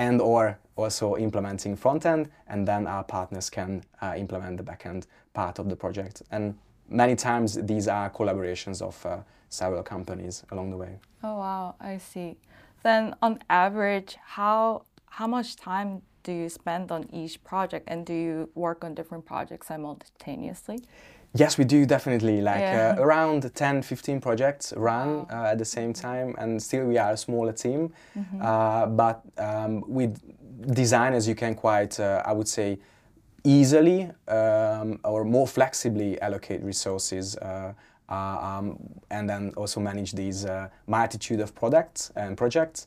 and 0.00 0.20
or 0.20 0.58
also 0.76 1.16
implementing 1.16 1.76
front 1.76 2.06
end, 2.06 2.30
and 2.48 2.66
then 2.66 2.86
our 2.86 3.04
partners 3.04 3.50
can 3.50 3.82
uh, 4.00 4.14
implement 4.16 4.56
the 4.56 4.62
back 4.62 4.86
end 4.86 5.06
part 5.34 5.58
of 5.58 5.68
the 5.68 5.76
project. 5.76 6.22
And 6.30 6.56
many 6.88 7.14
times 7.14 7.54
these 7.66 7.86
are 7.86 8.08
collaborations 8.10 8.80
of 8.80 9.04
uh, 9.04 9.18
several 9.50 9.82
companies 9.82 10.42
along 10.50 10.70
the 10.70 10.78
way. 10.78 10.98
Oh 11.22 11.36
wow, 11.36 11.74
I 11.80 11.98
see. 11.98 12.36
Then 12.82 13.14
on 13.20 13.40
average, 13.50 14.16
how 14.24 14.84
how 15.06 15.26
much 15.26 15.56
time 15.56 16.02
do 16.22 16.32
you 16.32 16.48
spend 16.48 16.90
on 16.90 17.06
each 17.12 17.44
project, 17.44 17.84
and 17.86 18.06
do 18.06 18.14
you 18.14 18.48
work 18.54 18.84
on 18.84 18.94
different 18.94 19.26
projects 19.26 19.66
simultaneously? 19.66 20.78
Yes, 21.34 21.56
we 21.56 21.64
do 21.64 21.86
definitely. 21.86 22.40
Like 22.40 22.60
yeah. 22.60 22.96
uh, 22.98 23.02
around 23.02 23.54
10, 23.54 23.82
15 23.82 24.20
projects 24.20 24.72
run 24.76 25.08
wow. 25.08 25.26
uh, 25.30 25.52
at 25.52 25.58
the 25.58 25.64
same 25.64 25.92
time, 25.92 26.34
and 26.38 26.60
still 26.60 26.86
we 26.86 26.98
are 26.98 27.12
a 27.12 27.16
smaller 27.16 27.52
team. 27.52 27.92
Mm-hmm. 28.18 28.42
Uh, 28.42 28.86
but 28.86 29.22
um, 29.38 29.84
with 29.86 30.18
designers, 30.74 31.28
you 31.28 31.36
can 31.36 31.54
quite, 31.54 32.00
uh, 32.00 32.22
I 32.24 32.32
would 32.32 32.48
say, 32.48 32.78
easily 33.44 34.10
um, 34.28 34.98
or 35.04 35.24
more 35.24 35.46
flexibly 35.46 36.20
allocate 36.20 36.62
resources. 36.62 37.36
Uh, 37.36 37.74
uh, 38.08 38.14
um, 38.58 38.76
and 39.12 39.30
then 39.30 39.52
also 39.56 39.78
manage 39.78 40.12
these 40.14 40.44
multitude 40.88 41.38
of 41.38 41.54
products 41.54 42.10
and 42.16 42.36
projects. 42.36 42.84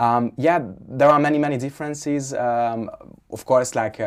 Um, 0.00 0.32
yeah, 0.36 0.60
there 0.88 1.08
are 1.08 1.20
many, 1.20 1.38
many 1.38 1.56
differences. 1.56 2.34
Um, 2.34 2.90
of 3.30 3.44
course, 3.44 3.76
like 3.76 4.00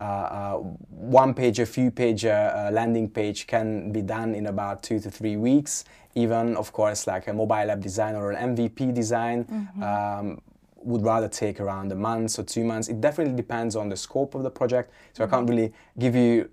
one 0.00 1.34
page, 1.34 1.58
a 1.58 1.66
few 1.66 1.90
page 1.90 2.24
uh, 2.24 2.70
landing 2.72 3.08
page 3.08 3.46
can 3.46 3.92
be 3.92 4.02
done 4.02 4.34
in 4.34 4.46
about 4.46 4.82
two 4.82 5.00
to 5.00 5.10
three 5.10 5.36
weeks. 5.36 5.84
Even, 6.14 6.56
of 6.56 6.72
course, 6.72 7.06
like 7.06 7.28
a 7.28 7.32
mobile 7.32 7.70
app 7.70 7.80
design 7.80 8.14
or 8.14 8.32
an 8.32 8.56
MVP 8.56 8.94
design 8.94 9.44
mm-hmm. 9.44 9.82
um, 9.82 10.40
would 10.76 11.02
rather 11.02 11.28
take 11.28 11.60
around 11.60 11.92
a 11.92 11.94
month 11.94 12.38
or 12.38 12.42
two 12.42 12.64
months. 12.64 12.88
It 12.88 13.00
definitely 13.00 13.34
depends 13.34 13.76
on 13.76 13.88
the 13.88 13.96
scope 13.96 14.34
of 14.34 14.42
the 14.42 14.50
project. 14.50 14.92
So 15.12 15.22
mm-hmm. 15.24 15.34
I 15.34 15.36
can't 15.36 15.46
mm-hmm. 15.46 15.56
really 15.56 15.72
give 15.98 16.14
you, 16.14 16.48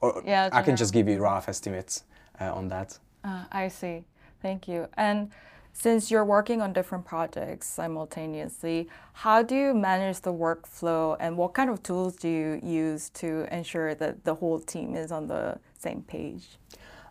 or 0.00 0.22
yeah, 0.24 0.48
I 0.52 0.62
can 0.62 0.76
just 0.76 0.92
give 0.92 1.08
you 1.08 1.18
rough 1.18 1.48
estimates 1.48 2.04
uh, 2.40 2.52
on 2.52 2.68
that. 2.68 2.98
Uh, 3.24 3.44
I 3.50 3.68
see. 3.68 4.04
Thank 4.42 4.68
you. 4.68 4.88
And 4.96 5.30
since 5.78 6.10
you're 6.10 6.24
working 6.24 6.62
on 6.62 6.72
different 6.72 7.04
projects 7.04 7.66
simultaneously, 7.68 8.88
how 9.12 9.42
do 9.42 9.54
you 9.54 9.74
manage 9.74 10.20
the 10.20 10.32
workflow 10.32 11.18
and 11.20 11.36
what 11.36 11.52
kind 11.52 11.68
of 11.68 11.82
tools 11.82 12.16
do 12.16 12.28
you 12.28 12.60
use 12.64 13.10
to 13.10 13.46
ensure 13.54 13.94
that 13.94 14.24
the 14.24 14.34
whole 14.34 14.58
team 14.58 14.96
is 14.96 15.12
on 15.12 15.26
the 15.26 15.58
same 15.78 16.00
page? 16.00 16.46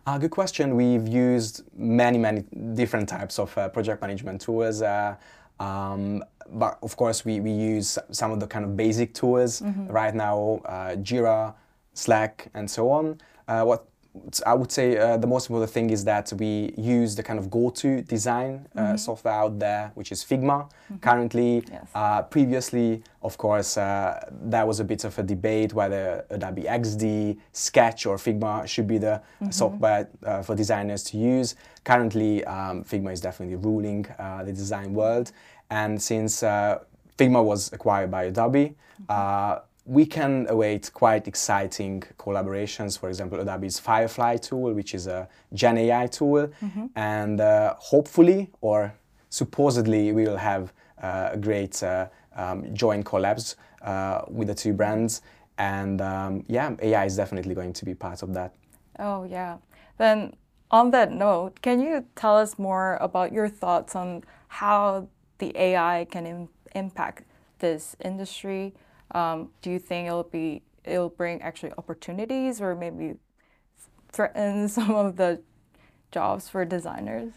Uh, 0.04 0.18
good 0.18 0.32
question. 0.32 0.74
We've 0.74 1.06
used 1.06 1.62
many, 1.76 2.18
many 2.18 2.42
different 2.74 3.08
types 3.08 3.38
of 3.38 3.56
uh, 3.56 3.68
project 3.68 4.02
management 4.02 4.40
tools. 4.40 4.82
Uh, 4.82 5.14
um, 5.60 6.24
but 6.50 6.78
of 6.82 6.96
course, 6.96 7.24
we, 7.24 7.38
we 7.38 7.52
use 7.52 7.98
some 8.10 8.32
of 8.32 8.40
the 8.40 8.48
kind 8.48 8.64
of 8.64 8.76
basic 8.76 9.14
tools 9.14 9.60
mm-hmm. 9.60 9.86
right 9.86 10.14
now, 10.14 10.60
uh, 10.64 10.96
Jira, 10.96 11.54
Slack, 11.94 12.48
and 12.52 12.68
so 12.68 12.90
on. 12.90 13.20
Uh, 13.46 13.62
what 13.62 13.86
I 14.44 14.54
would 14.54 14.72
say 14.72 14.96
uh, 14.96 15.16
the 15.16 15.26
most 15.26 15.48
important 15.48 15.70
thing 15.70 15.90
is 15.90 16.04
that 16.04 16.32
we 16.38 16.74
use 16.76 17.14
the 17.14 17.22
kind 17.22 17.38
of 17.38 17.50
go-to 17.50 18.02
design 18.02 18.66
uh, 18.74 18.80
mm-hmm. 18.80 18.96
software 18.96 19.34
out 19.34 19.58
there, 19.58 19.92
which 19.94 20.12
is 20.12 20.24
Figma. 20.24 20.68
Mm-hmm. 20.68 20.96
Currently, 20.96 21.64
yes. 21.70 21.88
uh, 21.94 22.22
previously, 22.22 23.02
of 23.22 23.38
course, 23.38 23.76
uh, 23.76 24.28
there 24.30 24.66
was 24.66 24.80
a 24.80 24.84
bit 24.84 25.04
of 25.04 25.18
a 25.18 25.22
debate 25.22 25.72
whether 25.74 26.24
Adobe 26.30 26.62
XD, 26.62 27.38
Sketch, 27.52 28.06
or 28.06 28.16
Figma 28.16 28.66
should 28.66 28.86
be 28.86 28.98
the 28.98 29.20
mm-hmm. 29.40 29.50
software 29.50 30.08
uh, 30.24 30.42
for 30.42 30.54
designers 30.54 31.02
to 31.04 31.16
use. 31.16 31.54
Currently, 31.84 32.44
um, 32.44 32.84
Figma 32.84 33.12
is 33.12 33.20
definitely 33.20 33.56
ruling 33.56 34.06
uh, 34.18 34.44
the 34.44 34.52
design 34.52 34.92
world, 34.94 35.32
and 35.70 36.00
since 36.00 36.42
Figma 36.42 37.42
was 37.42 37.72
acquired 37.72 38.10
by 38.10 38.24
Adobe 38.24 38.74
mm-hmm 39.08 39.65
we 39.86 40.04
can 40.04 40.46
await 40.48 40.92
quite 40.92 41.28
exciting 41.28 42.02
collaborations. 42.18 42.98
For 42.98 43.08
example, 43.08 43.40
Adobe's 43.40 43.78
Firefly 43.78 44.36
tool, 44.38 44.74
which 44.74 44.94
is 44.94 45.06
a 45.06 45.28
Gen 45.54 45.78
AI 45.78 46.08
tool, 46.08 46.48
mm-hmm. 46.48 46.86
and 46.96 47.40
uh, 47.40 47.74
hopefully 47.78 48.50
or 48.60 48.92
supposedly 49.30 50.12
we 50.12 50.24
will 50.24 50.36
have 50.36 50.72
uh, 51.00 51.30
a 51.32 51.36
great 51.36 51.82
uh, 51.82 52.08
um, 52.34 52.74
joint 52.74 53.04
collabs 53.04 53.54
uh, 53.82 54.22
with 54.28 54.48
the 54.48 54.54
two 54.54 54.72
brands. 54.72 55.22
And 55.58 56.00
um, 56.00 56.44
yeah, 56.48 56.74
AI 56.82 57.04
is 57.04 57.16
definitely 57.16 57.54
going 57.54 57.72
to 57.72 57.84
be 57.84 57.94
part 57.94 58.22
of 58.22 58.34
that. 58.34 58.54
Oh 58.98 59.24
yeah. 59.24 59.58
Then 59.98 60.34
on 60.70 60.90
that 60.90 61.12
note, 61.12 61.62
can 61.62 61.80
you 61.80 62.04
tell 62.16 62.36
us 62.36 62.58
more 62.58 62.96
about 63.00 63.32
your 63.32 63.48
thoughts 63.48 63.94
on 63.94 64.24
how 64.48 65.08
the 65.38 65.56
AI 65.56 66.06
can 66.10 66.26
Im- 66.26 66.48
impact 66.74 67.24
this 67.60 67.94
industry? 68.04 68.74
Um, 69.12 69.50
do 69.62 69.70
you 69.70 69.78
think 69.78 70.08
it'll 70.08 70.24
be 70.24 70.62
it'll 70.84 71.08
bring 71.08 71.42
actually 71.42 71.72
opportunities 71.78 72.60
or 72.60 72.74
maybe 72.74 73.14
threaten 74.12 74.68
some 74.76 74.94
of 74.94 75.16
the 75.16 75.42
jobs 76.10 76.48
for 76.48 76.64
designers? 76.64 77.32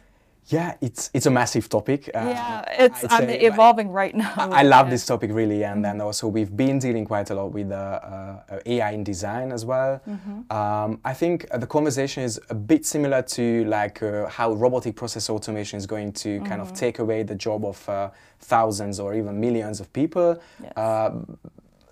Yeah, 0.50 0.76
it's 0.82 1.12
it's 1.14 1.28
a 1.28 1.30
massive 1.30 1.70
topic. 1.70 2.10
Uh, 2.10 2.26
yeah, 2.26 2.84
it's 2.86 3.04
I 3.04 3.22
evolving 3.22 3.90
right 3.92 4.16
now. 4.16 4.34
I, 4.36 4.62
I 4.62 4.64
love 4.64 4.88
yeah. 4.88 4.92
this 4.92 5.06
topic 5.06 5.30
really, 5.32 5.64
and 5.64 5.86
then 5.86 6.02
also 6.02 6.28
we've 6.28 6.56
been 6.56 6.80
dealing 6.80 7.06
quite 7.06 7.30
a 7.30 7.36
lot 7.36 7.52
with 7.52 7.72
uh, 7.72 7.76
uh, 7.76 8.60
AI 8.66 8.92
in 8.92 9.04
design 9.04 9.52
as 9.52 9.64
well. 9.64 10.02
Mm-hmm. 10.10 10.52
Um, 10.52 11.00
I 11.06 11.14
think 11.14 11.48
the 11.54 11.68
conversation 11.68 12.24
is 12.24 12.40
a 12.50 12.56
bit 12.56 12.84
similar 12.84 13.22
to 13.22 13.66
like 13.66 14.02
uh, 14.02 14.28
how 14.28 14.54
robotic 14.54 14.96
process 14.96 15.30
automation 15.30 15.78
is 15.78 15.86
going 15.86 16.14
to 16.14 16.30
mm-hmm. 16.30 16.46
kind 16.48 16.62
of 16.62 16.68
mm-hmm. 16.68 16.78
take 16.78 16.98
away 16.98 17.22
the 17.22 17.36
job 17.36 17.64
of 17.64 17.88
uh, 17.88 18.10
thousands 18.40 19.00
or 19.00 19.14
even 19.14 19.40
millions 19.40 19.80
of 19.80 19.94
people. 19.94 20.42
Yes. 20.64 20.74
Uh, 20.76 21.12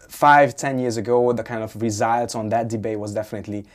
five, 0.09 0.55
ten 0.55 0.79
years 0.79 0.97
ago, 0.97 1.31
the 1.31 1.43
kind 1.43 1.61
of 1.61 1.79
results 1.79 2.33
on 2.33 2.49
that 2.49 2.69
debate 2.69 2.97
was 2.97 3.13
definitely 3.13 3.67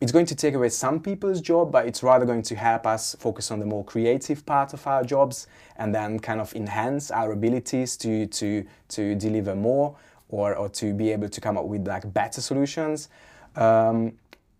it's 0.00 0.12
going 0.12 0.26
to 0.26 0.34
take 0.34 0.54
away 0.54 0.68
some 0.68 1.00
people's 1.00 1.40
job, 1.40 1.72
but 1.72 1.86
it's 1.86 2.02
rather 2.02 2.26
going 2.26 2.42
to 2.42 2.54
help 2.54 2.86
us 2.86 3.16
focus 3.18 3.50
on 3.50 3.60
the 3.60 3.66
more 3.66 3.84
creative 3.84 4.44
part 4.44 4.74
of 4.74 4.86
our 4.86 5.02
jobs 5.02 5.46
and 5.76 5.94
then 5.94 6.18
kind 6.18 6.40
of 6.40 6.54
enhance 6.54 7.10
our 7.10 7.32
abilities 7.32 7.96
to, 7.96 8.26
to, 8.26 8.64
to 8.88 9.14
deliver 9.14 9.54
more 9.54 9.96
or, 10.28 10.54
or 10.54 10.68
to 10.68 10.92
be 10.92 11.10
able 11.12 11.28
to 11.28 11.40
come 11.40 11.56
up 11.56 11.64
with 11.64 11.86
like 11.86 12.12
better 12.12 12.42
solutions. 12.42 13.08
Um, 13.54 14.12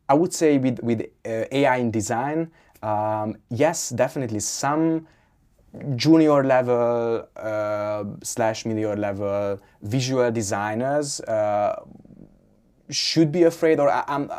I 0.08 0.14
would 0.14 0.32
say 0.32 0.56
with, 0.56 0.80
with 0.80 1.02
uh, 1.26 1.44
AI 1.50 1.76
in 1.76 1.90
design, 1.90 2.50
um, 2.82 3.36
yes, 3.50 3.90
definitely 3.90 4.40
some 4.40 5.06
junior 5.96 6.42
level 6.42 7.28
uh, 7.36 8.04
slash 8.22 8.64
mid 8.64 8.98
level 8.98 9.60
visual 9.82 10.30
designers 10.30 11.20
uh, 11.20 11.82
should 12.88 13.32
be 13.32 13.42
afraid 13.42 13.80
or 13.80 13.90
I, 13.90 14.04
I'm, 14.06 14.30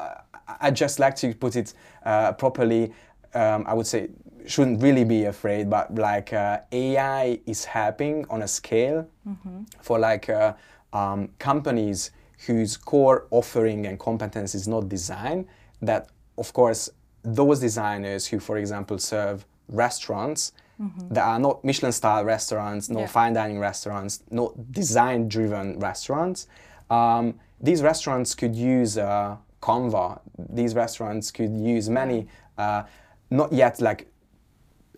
I 0.60 0.72
just 0.72 1.00
like 1.00 1.16
to 1.18 1.34
put 1.34 1.56
it 1.56 1.74
uh, 2.06 2.34
properly. 2.34 2.94
Um, 3.34 3.66
I 3.68 3.74
would 3.74 3.88
say 3.88 4.10
shouldn't 4.46 4.82
really 4.82 5.04
be 5.04 5.26
afraid, 5.26 5.70
but 5.70 5.94
like 5.96 6.34
uh, 6.34 6.60
AI 6.72 7.40
is 7.46 7.66
helping 7.66 8.26
on 8.30 8.44
a 8.44 8.48
scale 8.48 9.08
mm-hmm. 9.28 9.64
for 9.82 10.00
like 10.00 10.30
uh, 10.30 10.54
um, 10.94 11.30
companies 11.38 12.12
whose 12.46 12.78
core 12.78 13.28
offering 13.32 13.86
and 13.88 14.00
competence 14.00 14.56
is 14.56 14.68
not 14.68 14.88
design. 14.88 15.48
That 15.82 16.10
of 16.38 16.54
course 16.54 16.90
those 17.24 17.60
designers 17.60 18.26
who, 18.26 18.40
for 18.40 18.58
example, 18.58 18.98
serve 18.98 19.46
restaurants 19.68 20.54
mm-hmm. 20.82 21.14
that 21.14 21.26
are 21.26 21.40
not 21.40 21.64
Michelin 21.64 21.92
style 21.92 22.24
restaurants, 22.24 22.90
no 22.90 23.02
yeah. 23.02 23.08
fine 23.08 23.34
dining 23.34 23.60
restaurants, 23.60 24.24
not 24.32 24.72
design 24.72 25.28
driven 25.28 25.78
restaurants. 25.80 26.48
Um, 26.90 27.40
these 27.60 27.82
restaurants 27.82 28.34
could 28.34 28.56
use 28.56 28.98
uh, 28.98 29.36
Canva. 29.68 30.22
These 30.50 30.76
restaurants 30.76 31.30
could 31.32 31.54
use 31.58 31.90
many, 31.90 32.28
uh, 32.58 32.84
not 33.30 33.52
yet 33.52 33.82
like 33.82 34.08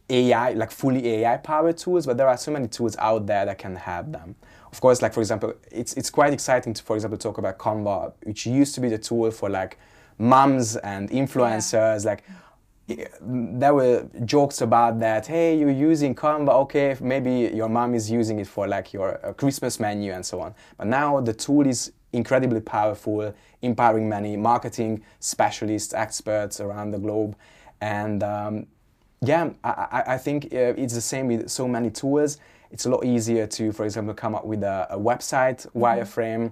AI, 0.10 0.52
like 0.54 0.72
fully 0.72 1.08
AI 1.08 1.38
powered 1.38 1.78
tools, 1.78 2.06
but 2.06 2.18
there 2.18 2.28
are 2.28 2.38
so 2.38 2.52
many 2.52 2.68
tools 2.68 2.96
out 2.98 3.26
there 3.26 3.46
that 3.46 3.58
can 3.58 3.76
help 3.76 4.12
them. 4.12 4.36
Of 4.72 4.80
course, 4.80 5.02
like 5.02 5.14
for 5.14 5.22
example, 5.22 5.56
it's, 5.72 5.94
it's 5.94 6.12
quite 6.12 6.34
exciting 6.34 6.76
to, 6.76 6.84
for 6.84 6.96
example, 6.96 7.18
talk 7.18 7.40
about 7.40 7.58
Canva, 7.58 8.14
which 8.24 8.46
used 8.46 8.76
to 8.76 8.82
be 8.82 8.90
the 8.90 9.00
tool 9.00 9.32
for 9.32 9.50
like 9.50 9.80
moms 10.20 10.76
and 10.78 11.10
influencers. 11.10 12.06
Yeah. 12.06 12.12
Like 12.12 12.24
there 13.22 13.74
were 13.74 14.08
jokes 14.26 14.62
about 14.62 15.00
that. 15.00 15.26
Hey, 15.28 15.58
you're 15.58 15.72
using 15.72 16.14
Canva. 16.14 16.50
Okay, 16.64 16.96
maybe 17.02 17.52
your 17.56 17.70
mom 17.70 17.96
is 17.96 18.10
using 18.10 18.40
it 18.40 18.48
for 18.48 18.68
like 18.68 18.94
your 18.94 19.20
uh, 19.26 19.34
Christmas 19.34 19.80
menu 19.80 20.12
and 20.12 20.24
so 20.26 20.40
on. 20.42 20.54
But 20.78 20.88
now 20.88 21.22
the 21.22 21.34
tool 21.34 21.68
is 21.68 21.92
incredibly 22.14 22.62
powerful, 22.62 23.34
empowering 23.62 24.10
many 24.10 24.36
marketing 24.38 25.04
specialists, 25.20 25.94
experts 25.94 26.60
around 26.60 26.92
the 26.92 27.00
globe. 27.00 27.36
And 27.82 28.24
um, 28.24 28.68
yeah, 29.22 29.52
I, 29.64 30.04
I 30.08 30.18
think 30.18 30.46
uh, 30.46 30.74
it's 30.78 30.94
the 30.94 31.02
same 31.02 31.28
with 31.28 31.50
so 31.50 31.68
many 31.68 31.90
tools. 31.90 32.38
It's 32.72 32.86
a 32.86 32.90
lot 32.90 33.06
easier 33.06 33.48
to, 33.48 33.72
for 33.72 33.86
example, 33.86 34.14
come 34.14 34.36
up 34.36 34.46
with 34.46 34.64
a, 34.64 34.88
a 34.92 34.98
website 34.98 35.68
mm-hmm. 35.68 35.80
wireframe. 35.80 36.52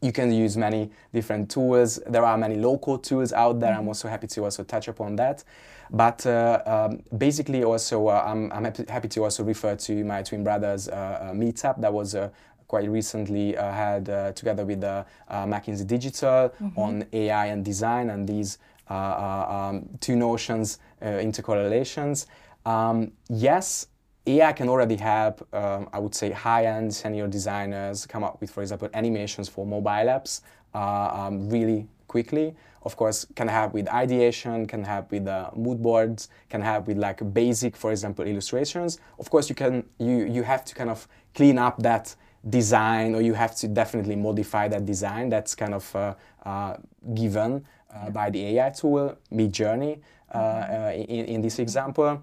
You 0.00 0.10
can 0.10 0.32
use 0.32 0.56
many 0.56 0.90
different 1.14 1.50
tools. 1.50 2.00
There 2.08 2.24
are 2.24 2.36
many 2.36 2.56
local 2.56 2.98
tools 2.98 3.32
out 3.32 3.60
there. 3.60 3.70
Mm-hmm. 3.70 3.80
I'm 3.80 3.88
also 3.88 4.08
happy 4.08 4.26
to 4.28 4.44
also 4.44 4.64
touch 4.64 4.88
upon 4.88 5.16
that. 5.16 5.44
But 5.90 6.26
uh, 6.26 6.62
um, 6.64 7.02
basically, 7.16 7.62
also, 7.62 8.08
uh, 8.08 8.24
I'm, 8.26 8.50
I'm 8.50 8.64
happy, 8.88 9.08
to 9.08 9.24
also 9.24 9.44
refer 9.44 9.76
to 9.76 10.04
my 10.04 10.22
twin 10.22 10.42
brothers' 10.42 10.88
uh, 10.88 10.92
uh 10.92 11.32
meetup. 11.32 11.80
That 11.82 11.92
was 11.92 12.14
a, 12.14 12.32
quite 12.72 12.88
recently 12.88 13.54
uh, 13.54 13.70
had 13.70 14.08
uh, 14.08 14.32
together 14.32 14.64
with 14.64 14.82
uh, 14.82 15.04
McKinsey 15.30 15.86
Digital 15.86 16.48
mm-hmm. 16.48 16.80
on 16.80 17.04
AI 17.12 17.46
and 17.52 17.62
design 17.62 18.08
and 18.08 18.26
these 18.26 18.56
um, 18.88 19.86
two 20.00 20.16
notions 20.16 20.78
intercorrelations. 21.02 22.26
Um, 22.64 23.12
yes, 23.28 23.88
AI 24.26 24.52
can 24.52 24.70
already 24.70 24.96
help, 24.96 25.46
um, 25.52 25.88
I 25.92 25.98
would 25.98 26.14
say, 26.14 26.30
high-end 26.30 26.94
senior 26.94 27.26
designers 27.26 28.06
come 28.06 28.24
up 28.24 28.40
with, 28.40 28.50
for 28.50 28.62
example, 28.62 28.88
animations 28.94 29.50
for 29.50 29.66
mobile 29.66 30.08
apps 30.16 30.40
uh, 30.74 30.78
um, 31.12 31.50
really 31.50 31.86
quickly. 32.08 32.54
Of 32.84 32.96
course, 32.96 33.26
can 33.34 33.48
help 33.48 33.74
with 33.74 33.86
ideation, 33.88 34.66
can 34.66 34.82
help 34.82 35.10
with 35.10 35.28
uh, 35.28 35.50
mood 35.54 35.82
boards, 35.82 36.30
can 36.48 36.62
help 36.62 36.86
with 36.86 36.96
like 36.96 37.20
basic, 37.34 37.76
for 37.76 37.90
example, 37.90 38.24
illustrations. 38.24 38.98
Of 39.18 39.28
course, 39.28 39.48
you 39.50 39.54
can 39.54 39.84
you 39.98 40.16
you 40.36 40.42
have 40.42 40.64
to 40.64 40.74
kind 40.74 40.90
of 40.90 41.06
clean 41.34 41.58
up 41.58 41.76
that 41.82 42.16
design 42.48 43.14
or 43.14 43.22
you 43.22 43.34
have 43.34 43.54
to 43.56 43.68
definitely 43.68 44.16
modify 44.16 44.68
that 44.68 44.84
design 44.84 45.28
that's 45.28 45.54
kind 45.54 45.74
of 45.74 45.96
uh, 45.96 46.14
uh, 46.44 46.76
given 47.14 47.64
uh, 47.94 48.10
by 48.10 48.30
the 48.30 48.58
AI 48.58 48.70
tool, 48.70 49.16
Midjourney, 49.32 50.00
uh, 50.32 50.38
mm-hmm. 50.38 50.84
Uh, 50.84 50.90
in, 50.90 51.26
in 51.26 51.40
this 51.42 51.58
example. 51.58 52.22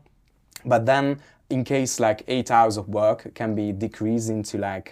But 0.65 0.85
then 0.85 1.19
in 1.49 1.63
case 1.63 1.99
like 1.99 2.23
eight 2.27 2.51
hours 2.51 2.77
of 2.77 2.89
work 2.89 3.33
can 3.33 3.55
be 3.55 3.71
decreased 3.71 4.29
into 4.29 4.57
like 4.57 4.89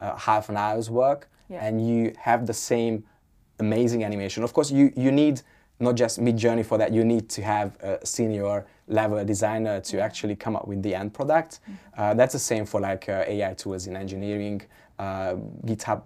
half 0.00 0.48
an 0.48 0.56
hour's 0.56 0.88
work, 0.88 1.28
Yeah. 1.48 1.64
and 1.66 1.86
you 1.86 2.12
have 2.16 2.46
the 2.46 2.54
same 2.54 3.04
amazing 3.58 4.04
animation. 4.04 4.44
Of 4.44 4.52
course, 4.52 4.70
you 4.70 4.92
you 4.96 5.10
need 5.12 5.42
not 5.78 5.96
just 5.96 6.20
Midjourney 6.20 6.64
for 6.64 6.78
that. 6.78 6.92
You 6.92 7.04
need 7.04 7.28
to 7.30 7.42
have 7.42 7.76
a 7.82 8.04
senior 8.06 8.64
level 8.90 9.24
designer 9.24 9.80
to 9.80 10.00
actually 10.00 10.36
come 10.36 10.56
up 10.56 10.66
with 10.66 10.82
the 10.82 10.94
end 10.94 11.14
product. 11.14 11.60
Uh, 11.96 12.12
that's 12.14 12.32
the 12.32 12.38
same 12.38 12.66
for 12.66 12.80
like 12.80 13.08
uh, 13.08 13.24
AI 13.26 13.54
tools 13.54 13.86
in 13.86 13.96
engineering, 13.96 14.62
uh, 14.98 15.34
GitHub 15.64 16.02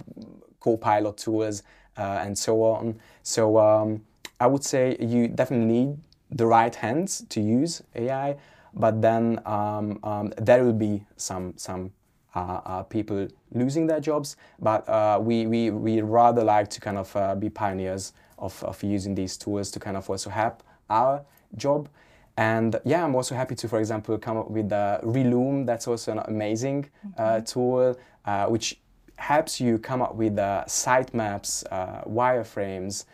Copilot 0.61 1.16
tools, 1.16 1.62
uh, 1.97 2.23
and 2.23 2.37
so 2.38 2.62
on. 2.62 3.01
So 3.23 3.59
um, 3.59 4.03
I 4.40 4.47
would 4.47 4.64
say 4.64 4.97
you 5.01 5.29
definitely 5.29 5.66
need 5.66 5.99
the 6.31 6.47
right 6.47 6.75
hands 6.75 7.25
to 7.29 7.40
use 7.40 7.83
AI, 7.94 8.37
but 8.75 9.01
then 9.01 9.40
um, 9.47 9.99
um, 10.03 10.33
there 10.37 10.64
will 10.64 10.73
be 10.73 11.05
some 11.16 11.55
some 11.57 11.92
uh, 12.35 12.61
uh, 12.64 12.83
people 12.83 13.29
losing 13.53 13.87
their 13.87 14.01
jobs. 14.01 14.37
But 14.59 14.88
uh, 14.88 15.18
we, 15.23 15.47
we 15.47 15.70
we 15.70 16.01
rather 16.01 16.42
like 16.42 16.68
to 16.70 16.81
kind 16.81 16.99
of 16.99 17.14
uh, 17.16 17.35
be 17.37 17.49
pioneers 17.49 18.12
of, 18.38 18.62
of 18.64 18.83
using 18.83 19.14
these 19.14 19.37
tools 19.37 19.70
to 19.73 19.81
kind 19.81 19.97
of 19.97 20.11
also 20.11 20.31
help 20.31 20.62
our 20.90 21.25
job. 21.57 21.88
And 22.37 22.81
yeah, 22.85 23.05
I'm 23.05 23.14
also 23.14 23.35
happy 23.35 23.55
to, 23.55 23.68
for 23.68 23.79
example, 23.79 24.18
come 24.18 24.37
up 24.37 24.51
with 24.51 24.68
the 24.68 24.99
Relume. 25.03 25.66
That's 25.66 25.87
also 25.87 26.12
an 26.12 26.18
amazing 26.27 26.90
uh, 27.16 27.40
tool 27.40 27.97
uh, 28.25 28.47
which 28.47 28.81
helps 29.16 29.61
you 29.61 29.79
come 29.79 30.03
up 30.03 30.14
with 30.16 30.38
uh, 30.38 30.64
sitemaps, 30.66 31.64
uh, 31.70 32.03
wireframes, 32.05 33.05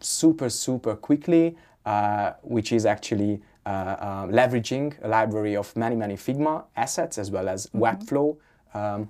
super 0.00 0.48
super 0.48 0.94
quickly, 0.94 1.56
uh, 1.84 2.32
which 2.42 2.72
is 2.72 2.86
actually 2.86 3.42
uh, 3.66 3.68
uh, 3.68 4.26
leveraging 4.26 4.94
a 5.02 5.08
library 5.08 5.56
of 5.56 5.74
many 5.76 5.96
many 5.96 6.14
Figma 6.14 6.64
assets 6.76 7.18
as 7.18 7.30
well 7.30 7.48
as 7.48 7.66
Webflow 7.74 8.36
um, 8.74 9.08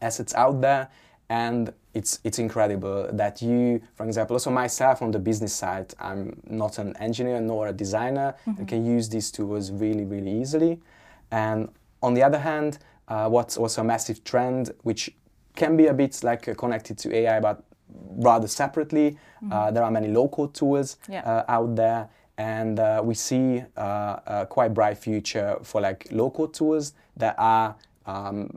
assets 0.00 0.34
out 0.34 0.60
there, 0.60 0.88
and 1.32 1.72
it's 1.94 2.12
it's 2.24 2.38
incredible 2.38 3.08
that 3.22 3.42
you, 3.42 3.80
for 3.96 4.04
example, 4.06 4.34
also 4.36 4.50
myself 4.50 5.02
on 5.02 5.10
the 5.12 5.18
business 5.18 5.52
side, 5.62 5.88
I'm 6.08 6.40
not 6.62 6.78
an 6.78 6.90
engineer 6.98 7.40
nor 7.40 7.68
a 7.68 7.72
designer, 7.72 8.34
and 8.58 8.68
can 8.68 8.84
use 8.96 9.08
these 9.08 9.30
tools 9.36 9.70
really 9.82 10.04
really 10.14 10.32
easily, 10.42 10.80
and 11.30 11.68
on 12.02 12.14
the 12.14 12.22
other 12.28 12.38
hand, 12.38 12.78
uh, 13.08 13.28
what's 13.34 13.56
also 13.56 13.80
a 13.80 13.84
massive 13.84 14.18
trend 14.24 14.70
which 14.82 15.02
can 15.54 15.76
be 15.76 15.86
a 15.88 15.94
bit 15.94 16.22
like 16.24 16.48
uh, 16.48 16.54
connected 16.54 16.98
to 16.98 17.08
AI, 17.14 17.40
but 17.40 17.56
rather 18.28 18.48
separately. 18.48 19.16
Uh, 19.50 19.70
there 19.74 19.82
are 19.84 19.90
many 19.90 20.08
local 20.08 20.46
tools 20.48 20.96
Yeah. 21.08 21.22
uh, 21.30 21.44
out 21.56 21.74
there, 21.76 22.08
and 22.38 22.78
uh, 22.78 23.02
we 23.08 23.14
see 23.14 23.62
uh, 23.76 24.16
a 24.26 24.46
quite 24.46 24.72
bright 24.72 24.98
future 24.98 25.58
for 25.62 25.80
like 25.80 26.06
local 26.10 26.46
tools 26.48 26.94
that 27.16 27.34
are 27.38 27.74
um, 28.06 28.48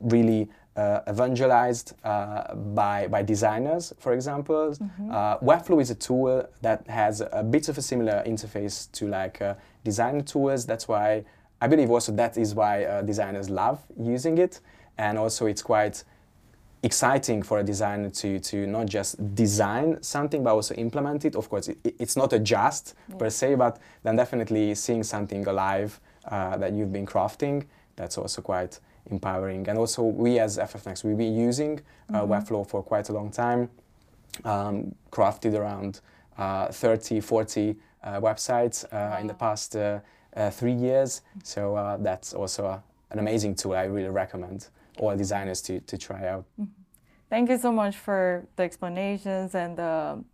really 0.00 0.48
uh, 0.76 1.00
evangelized 1.08 1.94
uh, 2.04 2.54
by, 2.54 3.06
by 3.08 3.22
designers, 3.22 3.92
for 3.98 4.12
example. 4.12 4.74
Uh, 5.10 5.38
Webflow 5.38 5.80
is 5.80 5.90
a 5.90 5.94
tool 5.94 6.46
that 6.62 6.86
has 6.86 7.20
a 7.32 7.42
bit 7.42 7.68
of 7.68 7.76
a 7.78 7.82
similar 7.82 8.22
interface 8.26 8.90
to 8.92 9.08
like 9.08 9.42
uh, 9.42 9.54
design 9.84 10.22
tools. 10.22 10.66
That's 10.66 10.86
why 10.88 11.24
I 11.60 11.68
believe 11.68 11.90
also 11.90 12.12
that 12.12 12.36
is 12.38 12.54
why 12.54 12.84
uh, 12.84 13.02
designers 13.02 13.50
love 13.50 13.80
using 13.98 14.38
it, 14.38 14.60
and 14.96 15.18
also 15.18 15.46
it's 15.46 15.62
quite 15.62 16.04
exciting 16.82 17.42
for 17.42 17.58
a 17.58 17.62
designer 17.62 18.08
to, 18.08 18.38
to 18.40 18.66
not 18.66 18.86
just 18.86 19.34
design 19.34 20.02
something 20.02 20.42
but 20.42 20.54
also 20.54 20.74
implement 20.76 21.24
it. 21.26 21.36
Of 21.36 21.50
course, 21.50 21.68
it, 21.68 21.78
it's 21.84 22.16
not 22.16 22.32
a 22.32 22.38
just 22.38 22.94
per 23.18 23.28
se, 23.28 23.56
but 23.56 23.78
then 24.02 24.16
definitely 24.16 24.74
seeing 24.74 25.02
something 25.02 25.46
alive 25.46 26.00
uh, 26.24 26.56
that 26.56 26.72
you've 26.72 26.92
been 26.92 27.06
crafting, 27.06 27.66
that's 27.96 28.16
also 28.16 28.40
quite 28.40 28.80
empowering. 29.06 29.68
And 29.68 29.78
also, 29.78 30.02
we 30.02 30.38
as 30.38 30.58
FF 30.58 30.86
Next, 30.86 31.04
we've 31.04 31.16
been 31.16 31.36
using 31.36 31.80
uh, 32.12 32.22
Webflow 32.22 32.66
for 32.66 32.82
quite 32.82 33.08
a 33.08 33.12
long 33.12 33.30
time, 33.30 33.70
um, 34.44 34.94
crafted 35.10 35.54
around 35.54 36.00
uh, 36.38 36.68
30, 36.68 37.20
40 37.20 37.76
uh, 38.02 38.20
websites 38.20 38.84
uh, 38.92 39.20
in 39.20 39.26
the 39.26 39.34
past 39.34 39.76
three 40.52 40.72
years. 40.72 41.22
So 41.42 41.76
uh, 41.76 41.96
that's 41.98 42.32
also 42.32 42.66
a, 42.66 42.82
an 43.10 43.18
amazing 43.18 43.56
tool 43.56 43.74
I 43.74 43.84
really 43.84 44.08
recommend 44.08 44.68
all 44.98 45.16
designers 45.16 45.60
to, 45.62 45.80
to 45.80 45.98
try 45.98 46.28
out. 46.28 46.44
Thank 47.28 47.50
you 47.50 47.58
so 47.58 47.72
much 47.72 47.96
for 47.96 48.46
the 48.56 48.62
explanations 48.62 49.54
and 49.54 49.76
the 49.76 50.24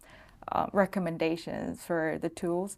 uh, 0.52 0.66
recommendations 0.72 1.84
for 1.84 2.18
the 2.20 2.28
tools. 2.28 2.76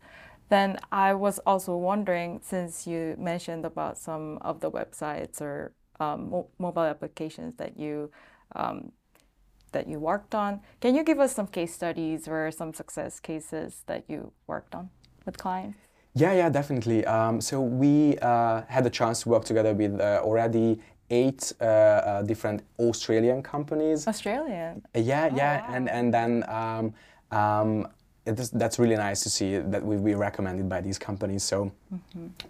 Then 0.49 0.79
I 0.91 1.13
was 1.15 1.39
also 1.41 1.77
wondering, 1.77 2.41
since 2.43 2.87
you 2.87 3.15
mentioned 3.19 3.65
about 3.65 3.99
some 3.99 4.39
of 4.41 4.61
the 4.61 4.71
websites 4.71 5.41
or 5.41 5.73
um, 6.01 6.31
mo- 6.31 6.49
mobile 6.59 6.83
applications 6.83 7.55
that 7.57 7.79
you 7.79 8.11
um, 8.57 8.93
that 9.73 9.87
you 9.87 9.99
worked 10.01 10.35
on, 10.35 10.61
can 10.81 10.95
you 10.95 11.05
give 11.05 11.21
us 11.21 11.35
some 11.35 11.47
case 11.47 11.75
studies 11.75 12.27
or 12.27 12.51
some 12.51 12.73
success 12.73 13.21
cases 13.21 13.83
that 13.87 14.05
you 14.09 14.33
worked 14.47 14.75
on 14.75 14.89
with 15.27 15.37
clients? 15.37 15.77
Yeah, 16.15 16.33
yeah, 16.33 16.49
definitely. 16.49 17.05
Um, 17.05 17.41
so 17.41 17.61
we 17.61 18.17
uh, 18.23 18.63
had 18.67 18.85
the 18.85 18.91
chance 18.91 19.23
to 19.23 19.29
work 19.29 19.45
together 19.45 19.75
with 19.75 20.01
uh, 20.01 20.21
already 20.25 20.81
eight 21.11 21.53
uh, 21.61 21.65
uh, 21.65 22.23
different 22.23 22.63
Australian 22.79 23.43
companies. 23.43 24.09
Australian. 24.09 24.83
Yeah, 24.95 25.29
Oh, 25.31 25.37
yeah, 25.37 25.61
wow. 25.69 25.75
and 25.75 25.89
and 25.91 26.15
then 26.15 26.45
um, 26.49 26.95
um, 27.31 27.89
is, 28.25 28.51
that's 28.51 28.79
really 28.79 28.97
nice 28.97 29.23
to 29.23 29.31
see 29.31 29.59
that 29.59 29.85
we've 29.85 30.03
been 30.03 30.19
recommended 30.19 30.69
by 30.69 30.81
these 30.81 30.99
companies. 30.99 31.43
So 31.45 31.73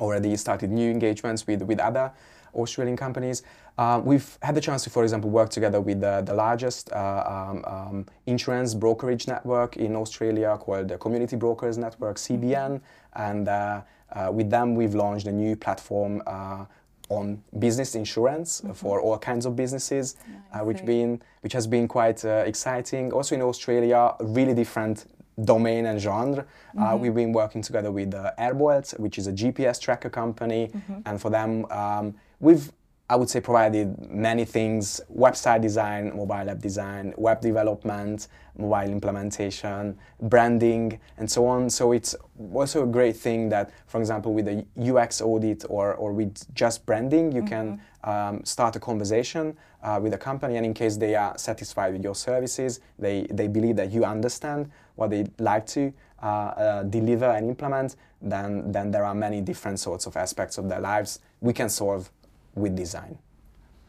already 0.00 0.36
started 0.36 0.70
new 0.70 0.90
engagements 0.90 1.46
with 1.46 1.62
with 1.62 1.80
other 1.80 2.12
Australian 2.54 2.96
companies. 2.96 3.42
Uh, 3.76 4.00
we've 4.04 4.38
had 4.42 4.54
the 4.54 4.60
chance 4.60 4.82
to, 4.84 4.90
for 4.90 5.02
example, 5.04 5.30
work 5.30 5.50
together 5.50 5.80
with 5.80 6.00
the, 6.00 6.22
the 6.26 6.34
largest 6.34 6.92
uh, 6.92 7.24
um, 7.26 7.64
um, 7.64 8.06
insurance 8.26 8.74
brokerage 8.74 9.28
network 9.28 9.76
in 9.76 9.94
Australia 9.94 10.56
called 10.58 10.88
the 10.88 10.98
Community 10.98 11.36
Brokers 11.36 11.78
Network 11.78 12.16
(CBN), 12.16 12.80
and 13.14 13.48
uh, 13.48 13.82
uh, 14.12 14.30
with 14.32 14.50
them 14.50 14.74
we've 14.74 14.94
launched 14.94 15.26
a 15.26 15.32
new 15.32 15.56
platform. 15.56 16.22
Uh, 16.26 16.64
on 17.10 17.42
business 17.58 17.94
insurance 17.94 18.62
for 18.74 19.00
all 19.00 19.16
kinds 19.16 19.46
of 19.46 19.56
businesses, 19.56 20.16
uh, 20.52 20.58
which 20.60 20.84
been 20.84 21.22
which 21.40 21.54
has 21.54 21.66
been 21.66 21.88
quite 21.88 22.22
uh, 22.24 22.44
exciting. 22.46 23.12
Also 23.12 23.34
in 23.34 23.40
Australia, 23.40 24.14
really 24.20 24.52
different 24.54 25.06
domain 25.44 25.86
and 25.86 26.00
genre. 26.00 26.44
Uh, 26.78 26.96
we've 26.96 27.14
been 27.14 27.32
working 27.32 27.62
together 27.62 27.90
with 27.90 28.14
uh, 28.14 28.32
Airbolt, 28.38 28.98
which 28.98 29.18
is 29.18 29.26
a 29.26 29.32
GPS 29.32 29.80
tracker 29.80 30.10
company, 30.10 30.70
and 31.06 31.20
for 31.20 31.30
them, 31.30 31.64
um, 31.70 32.14
we've 32.40 32.72
I 33.10 33.16
would 33.16 33.30
say 33.30 33.40
provided 33.40 34.10
many 34.10 34.44
things: 34.44 35.00
website 35.10 35.62
design, 35.62 36.14
mobile 36.14 36.50
app 36.50 36.58
design, 36.58 37.14
web 37.16 37.40
development, 37.40 38.28
mobile 38.58 38.90
implementation, 38.90 39.96
branding, 40.20 41.00
and 41.16 41.30
so 41.30 41.46
on. 41.46 41.70
So 41.70 41.92
it's 41.92 42.14
also 42.52 42.82
a 42.82 42.86
great 42.86 43.16
thing 43.16 43.48
that, 43.48 43.70
for 43.86 43.98
example, 43.98 44.34
with 44.34 44.46
a 44.48 44.66
UX 44.78 45.22
audit 45.22 45.64
or, 45.70 45.94
or 45.94 46.12
with 46.12 46.52
just 46.54 46.84
branding, 46.84 47.32
you 47.32 47.44
can 47.44 47.80
um, 48.04 48.44
start 48.44 48.76
a 48.76 48.80
conversation 48.80 49.56
uh, 49.82 49.98
with 50.02 50.12
a 50.12 50.18
company, 50.18 50.56
and 50.56 50.66
in 50.66 50.74
case 50.74 50.98
they 50.98 51.14
are 51.14 51.38
satisfied 51.38 51.94
with 51.94 52.04
your 52.04 52.14
services, 52.14 52.80
they, 52.98 53.26
they 53.30 53.48
believe 53.48 53.76
that 53.76 53.90
you 53.90 54.04
understand 54.04 54.70
what 54.96 55.08
they 55.08 55.24
like 55.38 55.66
to 55.68 55.92
uh, 56.22 56.26
uh, 56.26 56.82
deliver 56.82 57.26
and 57.26 57.46
implement, 57.46 57.96
then, 58.20 58.70
then 58.70 58.90
there 58.90 59.04
are 59.04 59.14
many 59.14 59.40
different 59.40 59.78
sorts 59.78 60.04
of 60.06 60.16
aspects 60.16 60.58
of 60.58 60.68
their 60.68 60.80
lives 60.80 61.20
we 61.40 61.52
can 61.52 61.68
solve 61.68 62.10
with 62.58 62.76
design. 62.76 63.18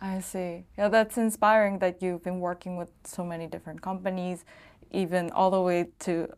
I 0.02 0.20
see. 0.20 0.64
Yeah, 0.78 0.88
that's 0.88 1.18
inspiring 1.18 1.80
that 1.80 2.02
you've 2.02 2.24
been 2.24 2.40
working 2.40 2.78
with 2.78 2.90
so 3.04 3.26
many 3.26 3.48
different 3.48 3.82
companies, 3.82 4.46
even 4.92 5.30
all 5.32 5.52
the 5.52 5.62
way 5.62 5.90
to 6.00 6.30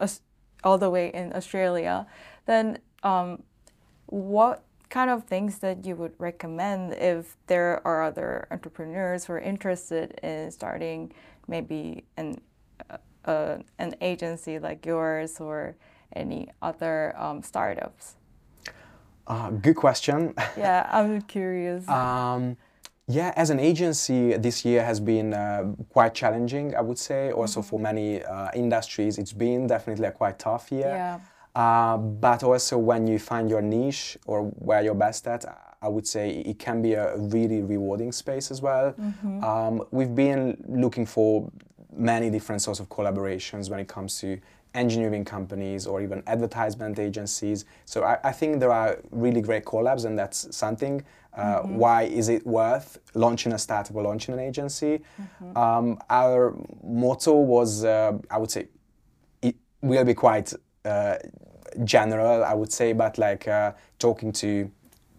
all 0.63 0.78
the 0.78 0.89
way 0.89 1.10
in 1.13 1.34
Australia. 1.34 2.08
Then, 2.46 2.80
um, 3.04 3.44
what 4.08 4.63
kind 4.89 5.10
of 5.10 5.24
things 5.24 5.60
that 5.60 5.86
you 5.86 5.96
would 5.96 6.13
recommend 6.17 6.94
if 6.94 7.38
there 7.48 7.86
are 7.88 8.04
other 8.04 8.48
entrepreneurs 8.52 9.26
who 9.26 9.34
are 9.34 9.39
interested 9.39 10.20
in 10.22 10.52
starting 10.52 11.12
maybe 11.48 12.04
an 12.17 12.41
uh, 13.26 13.58
an 13.78 13.96
agency 14.02 14.58
like 14.58 14.86
yours 14.86 15.39
or 15.39 15.76
any 16.15 16.50
other 16.62 17.15
um, 17.17 17.41
startups? 17.44 18.15
Uh, 19.27 19.49
good 19.51 19.75
question. 19.75 20.34
Yeah, 20.57 20.88
I'm 20.91 21.21
curious. 21.21 21.88
Um, 21.88 22.57
yeah, 23.07 23.34
as 23.36 23.49
an 23.49 23.60
agency, 23.60 24.38
this 24.38 24.63
year 24.63 24.84
has 24.84 24.99
been 24.99 25.34
uh, 25.34 25.73
quite 25.89 26.13
challenging, 26.13 26.75
I 26.75 26.81
would 26.81 26.97
say. 26.97 27.31
Also, 27.31 27.62
for 27.62 27.79
many 27.79 28.23
uh, 28.23 28.49
industries, 28.53 29.17
it's 29.17 29.34
been 29.34 29.67
definitely 29.67 30.07
a 30.07 30.12
quite 30.12 30.39
tough 30.39 30.71
year. 30.71 30.88
Yeah. 30.88 31.19
Uh, 31.53 31.97
but 31.97 32.43
also, 32.43 32.77
when 32.77 33.07
you 33.07 33.19
find 33.19 33.49
your 33.49 33.62
niche 33.62 34.17
or 34.25 34.43
where 34.43 34.81
you're 34.81 34.95
best 34.95 35.27
at, 35.27 35.45
I 35.81 35.88
would 35.88 36.07
say 36.07 36.29
it 36.29 36.60
can 36.60 36.81
be 36.81 36.93
a 36.93 37.17
really 37.17 37.62
rewarding 37.62 38.12
space 38.12 38.51
as 38.51 38.62
well. 38.62 38.93
Um, 39.43 39.84
we've 39.91 40.13
been 40.13 40.63
looking 40.69 41.05
for 41.05 41.51
many 41.91 42.29
different 42.29 42.62
sorts 42.62 42.79
of 42.79 42.88
collaborations 42.88 43.69
when 43.69 43.79
it 43.79 43.88
comes 43.88 44.19
to 44.21 44.39
engineering 44.73 45.25
companies 45.25 45.88
or 45.88 46.01
even 46.01 46.23
advertisement 46.27 46.99
agencies. 46.99 47.65
So 47.86 48.03
I, 48.03 48.17
I 48.23 48.31
think 48.31 48.60
there 48.60 48.71
are 48.71 48.99
really 49.12 49.41
great 49.41 49.65
collabs, 49.65 50.05
and 50.05 50.17
that's 50.17 50.55
something 50.55 51.03
Uh, 51.34 51.62
Why 51.63 52.03
is 52.19 52.27
it 52.27 52.45
worth 52.45 52.97
launching 53.13 53.53
a 53.53 53.57
startup 53.57 53.95
or 53.95 54.03
launching 54.03 54.34
an 54.34 54.39
agency? 54.39 54.99
Um, 55.55 55.97
our 56.10 56.53
motto 56.84 57.34
was, 57.34 57.84
uh, 57.86 58.17
I 58.29 58.38
would 58.38 58.51
say, 58.51 58.67
it 59.41 59.55
will 59.81 60.03
be 60.03 60.13
quite 60.13 60.53
uh, 60.84 61.15
general, 61.86 62.43
I 62.43 62.53
would 62.53 62.71
say, 62.71 62.93
but 62.93 63.17
like 63.17 63.47
uh, 63.47 63.71
talking 63.97 64.34
to 64.34 64.69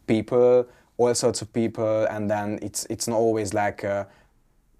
people, 0.06 0.66
all 0.98 1.14
sorts 1.14 1.42
of 1.42 1.48
people, 1.52 2.06
and 2.10 2.28
then 2.30 2.58
it's 2.62 2.86
it's 2.90 3.08
not 3.08 3.16
always 3.16 3.54
like 3.54 3.82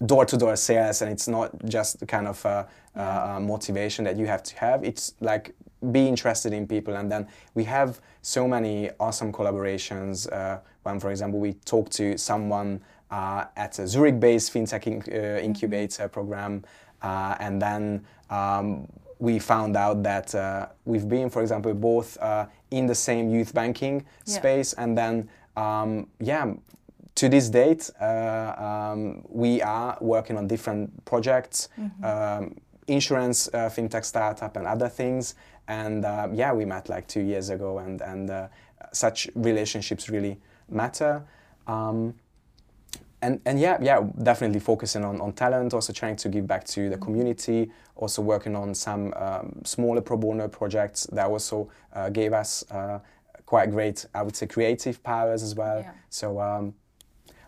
door 0.07 0.25
to 0.27 0.37
door 0.37 0.57
sales, 0.57 1.03
and 1.03 1.11
it's 1.12 1.29
not 1.29 1.51
just 1.65 2.01
the 2.01 2.07
kind 2.07 2.27
of 2.27 2.45
uh, 2.47 2.65
uh, 2.97 3.38
motivation 3.41 4.05
that 4.05 4.17
you 4.17 4.27
have 4.27 4.43
to 4.43 4.57
have. 4.57 4.85
It's 4.85 5.15
like 5.21 5.55
be 5.91 6.07
interested 6.09 6.53
in 6.53 6.67
people, 6.67 6.95
and 6.97 7.11
then 7.11 7.27
we 7.55 7.65
have 7.65 8.01
so 8.23 8.47
many 8.49 8.91
awesome 9.01 9.33
collaborations. 9.33 10.31
Uh, 10.33 10.59
when, 10.85 10.99
for 11.01 11.11
example, 11.11 11.38
we 11.41 11.53
talk 11.65 11.91
to 11.91 12.17
someone 12.19 12.81
uh, 13.11 13.45
at 13.57 13.79
a 13.79 13.87
Zurich-based 13.87 14.53
fintech 14.53 14.85
inc- 14.85 15.09
uh, 15.12 15.41
incubator 15.41 16.09
program, 16.09 16.65
uh, 17.03 17.37
and 17.41 17.61
then 17.61 18.05
um, 18.31 18.88
we 19.19 19.38
found 19.38 19.77
out 19.77 20.03
that 20.03 20.35
uh, 20.35 20.67
we've 20.85 21.09
been, 21.09 21.31
for 21.31 21.43
example, 21.43 21.73
both 21.75 22.17
uh, 22.21 22.47
in 22.71 22.87
the 22.87 22.95
same 22.95 23.31
youth 23.31 23.53
banking 23.55 24.05
Yeah. 24.27 24.35
space, 24.38 24.73
and 24.73 24.97
then 24.99 25.29
um, 25.57 26.09
yeah, 26.19 26.55
to 27.14 27.29
this 27.29 27.48
date, 27.48 27.90
uh, 28.01 28.55
um, 28.59 29.25
we 29.29 29.61
are 29.62 29.98
working 30.01 30.37
on 30.37 30.46
different 30.46 31.05
projects, 31.05 31.68
um, 32.03 32.57
insurance, 32.87 33.48
uh, 33.53 33.68
fintech 33.68 34.05
startup, 34.05 34.57
and 34.57 34.66
other 34.66 34.88
things. 34.88 35.35
And 35.68 36.05
uh, 36.05 36.29
yeah, 36.33 36.53
we 36.53 36.64
met 36.64 36.88
like 36.88 37.07
two 37.07 37.20
years 37.20 37.51
ago, 37.51 37.79
and 37.79 38.01
and 38.01 38.31
uh, 38.31 38.48
such 38.92 39.29
relationships 39.35 40.09
really 40.09 40.40
matter. 40.68 41.22
Um, 41.66 42.14
and 43.20 43.40
and 43.46 43.61
yeah, 43.61 43.79
yeah, 43.81 44.05
definitely 44.22 44.61
focusing 44.61 45.05
on, 45.05 45.20
on 45.20 45.33
talent, 45.33 45.75
also 45.75 45.92
trying 45.92 46.16
to 46.16 46.29
give 46.29 46.46
back 46.46 46.64
to 46.64 46.90
the 46.90 46.98
community, 46.98 47.70
also 47.94 48.22
working 48.22 48.57
on 48.57 48.75
some 48.75 49.14
um, 49.14 49.61
smaller 49.64 50.01
pro 50.01 50.16
bono 50.16 50.48
projects 50.48 51.07
that 51.12 51.27
also 51.27 51.70
uh, 51.92 52.11
gave 52.11 52.33
us 52.33 52.64
uh, 52.72 52.98
quite 53.46 53.70
great, 53.70 54.07
I 54.14 54.22
would 54.22 54.35
say, 54.35 54.46
creative 54.46 55.03
powers 55.03 55.42
as 55.42 55.55
well. 55.55 55.81
Yeah. 55.81 55.92
So 56.11 56.40
um, 56.40 56.75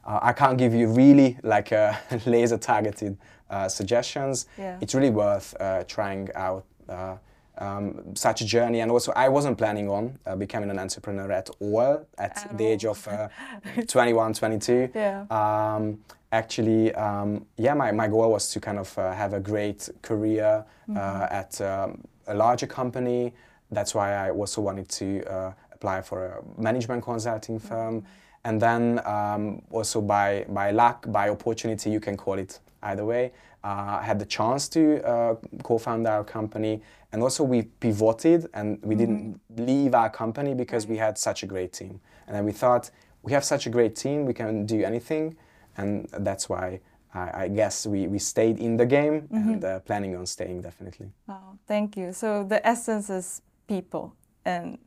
uh, 0.06 0.20
I 0.22 0.32
can't 0.32 0.58
give 0.58 0.74
you 0.74 0.88
really 0.88 1.38
like 1.42 1.72
uh, 1.72 1.94
laser 2.26 2.58
targeted 2.58 3.16
uh, 3.50 3.68
suggestions. 3.68 4.46
Yeah. 4.58 4.78
It's 4.80 4.94
really 4.94 5.10
worth 5.10 5.54
uh, 5.60 5.84
trying 5.84 6.28
out. 6.34 6.64
Uh, 6.88 7.16
um, 7.58 8.16
such 8.16 8.40
a 8.40 8.44
journey, 8.44 8.80
and 8.80 8.90
also 8.90 9.12
I 9.14 9.28
wasn't 9.28 9.58
planning 9.58 9.88
on 9.88 10.18
uh, 10.26 10.34
becoming 10.34 10.70
an 10.70 10.78
entrepreneur 10.78 11.30
at 11.30 11.48
all 11.60 12.04
at, 12.18 12.36
At 12.36 12.58
the 12.58 12.66
age 12.66 12.84
of 12.84 13.06
uh, 13.06 13.28
21, 13.86 14.34
22. 14.34 14.90
Yeah. 14.92 15.24
Um, 15.30 16.00
actually, 16.32 16.92
um, 16.94 17.46
yeah, 17.56 17.74
my, 17.74 17.92
my 17.92 18.08
goal 18.08 18.32
was 18.32 18.50
to 18.50 18.60
kind 18.60 18.78
of 18.78 18.98
uh, 18.98 19.12
have 19.12 19.34
a 19.34 19.40
great 19.40 19.88
career 20.02 20.64
uh, 20.96 21.26
at 21.30 21.60
um, 21.60 22.02
a 22.26 22.34
larger 22.34 22.66
company. 22.66 23.32
That's 23.70 23.94
why 23.94 24.14
I 24.14 24.30
also 24.30 24.60
wanted 24.60 24.88
to 24.88 25.24
uh, 25.24 25.52
apply 25.72 26.02
for 26.02 26.26
a 26.26 26.60
management 26.60 27.04
consulting 27.04 27.58
firm. 27.58 28.04
And 28.44 28.60
then 28.60 29.00
um, 29.06 29.62
also 29.70 30.00
by, 30.00 30.44
by 30.48 30.70
luck, 30.70 31.06
by 31.10 31.30
opportunity, 31.30 31.90
you 31.90 32.00
can 32.00 32.16
call 32.16 32.38
it 32.38 32.60
either 32.82 33.04
way, 33.04 33.32
uh, 33.62 33.98
I 34.00 34.02
had 34.02 34.18
the 34.18 34.26
chance 34.26 34.68
to 34.70 35.02
uh, 35.02 35.36
co-found 35.62 36.06
our 36.06 36.22
company. 36.22 36.82
And 37.12 37.22
also 37.22 37.42
we 37.42 37.62
pivoted 37.62 38.48
and 38.52 38.78
we 38.82 38.94
didn't 38.94 39.40
leave 39.56 39.94
our 39.94 40.10
company 40.10 40.54
because 40.54 40.86
we 40.86 40.98
had 40.98 41.16
such 41.16 41.42
a 41.42 41.46
great 41.46 41.72
team. 41.72 42.00
And 42.26 42.36
then 42.36 42.44
we 42.44 42.52
thought, 42.52 42.90
we 43.22 43.32
have 43.32 43.44
such 43.44 43.66
a 43.66 43.70
great 43.70 43.96
team, 43.96 44.26
we 44.26 44.34
can 44.34 44.66
do 44.66 44.84
anything. 44.84 45.36
And 45.78 46.06
that's 46.12 46.48
why 46.48 46.80
I, 47.14 47.48
guess 47.48 47.86
we, 47.86 48.08
we 48.08 48.18
stayed 48.18 48.58
in 48.58 48.76
the 48.76 48.86
game 48.86 49.28
and 49.30 49.64
uh, 49.64 49.80
planning 49.80 50.16
on 50.16 50.26
staying 50.26 50.62
definitely. 50.62 51.10
Wow, 51.28 51.58
thank 51.66 51.96
you. 51.96 52.12
So 52.12 52.42
the 52.42 52.66
essence 52.66 53.08
is 53.08 53.40
people, 53.68 54.16
and 54.44 54.78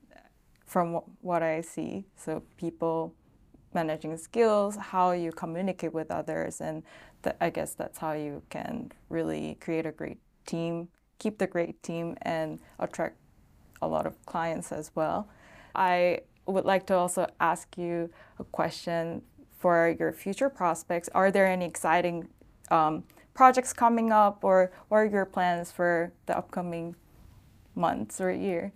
from 0.66 0.96
wh- 0.96 1.24
what 1.24 1.42
I 1.42 1.62
see, 1.62 2.06
so 2.18 2.44
people 2.58 3.14
managing 3.80 4.18
skills, 4.18 4.74
how 4.92 5.08
you 5.24 5.32
communicate 5.44 5.94
with 6.00 6.10
others, 6.20 6.54
and 6.68 6.78
th- 7.24 7.36
I 7.46 7.50
guess 7.58 7.72
that's 7.82 8.00
how 8.00 8.14
you 8.26 8.42
can 8.50 8.92
really 9.18 9.46
create 9.66 9.86
a 9.86 9.92
great 9.92 10.20
team, 10.52 10.74
keep 11.20 11.38
the 11.38 11.50
great 11.56 11.76
team, 11.84 12.06
and 12.24 12.60
attract 12.80 13.18
a 13.82 13.88
lot 13.88 14.06
of 14.10 14.14
clients 14.26 14.72
as 14.72 14.88
well. 14.96 15.20
I 15.76 16.22
would 16.54 16.66
like 16.66 16.86
to 16.88 16.96
also 16.96 17.28
ask 17.40 17.78
you 17.78 18.10
a 18.40 18.46
question 18.60 19.22
for 19.62 19.96
your 20.00 20.12
future 20.24 20.50
prospects. 20.50 21.08
Are 21.14 21.30
there 21.36 21.46
any 21.46 21.66
exciting 21.66 22.18
um, 22.72 23.04
projects 23.34 23.74
coming 23.74 24.12
up, 24.12 24.44
or 24.44 24.72
what 24.88 24.98
are 24.98 25.06
your 25.18 25.26
plans 25.26 25.72
for 25.72 26.12
the 26.26 26.34
upcoming 26.42 26.96
months 27.76 28.20
or 28.20 28.32
year? 28.32 28.74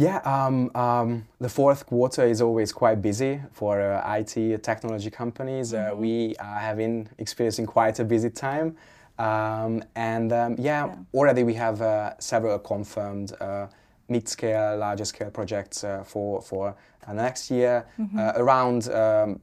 Yeah, 0.00 0.18
um, 0.18 0.70
um, 0.76 1.26
the 1.40 1.48
fourth 1.48 1.84
quarter 1.86 2.24
is 2.24 2.40
always 2.40 2.70
quite 2.72 3.02
busy 3.02 3.40
for 3.52 3.80
uh, 3.80 4.14
IT 4.16 4.62
technology 4.62 5.10
companies. 5.10 5.74
Uh, 5.74 5.90
we 5.96 6.36
are 6.38 6.60
having 6.60 7.08
experiencing 7.18 7.66
quite 7.66 7.98
a 7.98 8.04
busy 8.04 8.30
time, 8.30 8.76
um, 9.18 9.82
and 9.96 10.32
um, 10.32 10.54
yeah, 10.56 10.86
Yeah. 10.86 10.94
already 11.12 11.42
we 11.42 11.54
have 11.54 11.82
uh, 11.82 12.12
several 12.20 12.60
confirmed 12.60 13.32
uh, 13.40 13.66
mid-scale, 14.08 14.76
larger 14.78 15.04
scale 15.04 15.30
projects 15.30 15.82
uh, 15.82 16.04
for 16.04 16.42
for 16.42 16.76
uh, 17.08 17.12
next 17.12 17.50
year. 17.50 17.84
Uh, 18.16 18.32
around 18.36 18.88
um, 18.92 19.40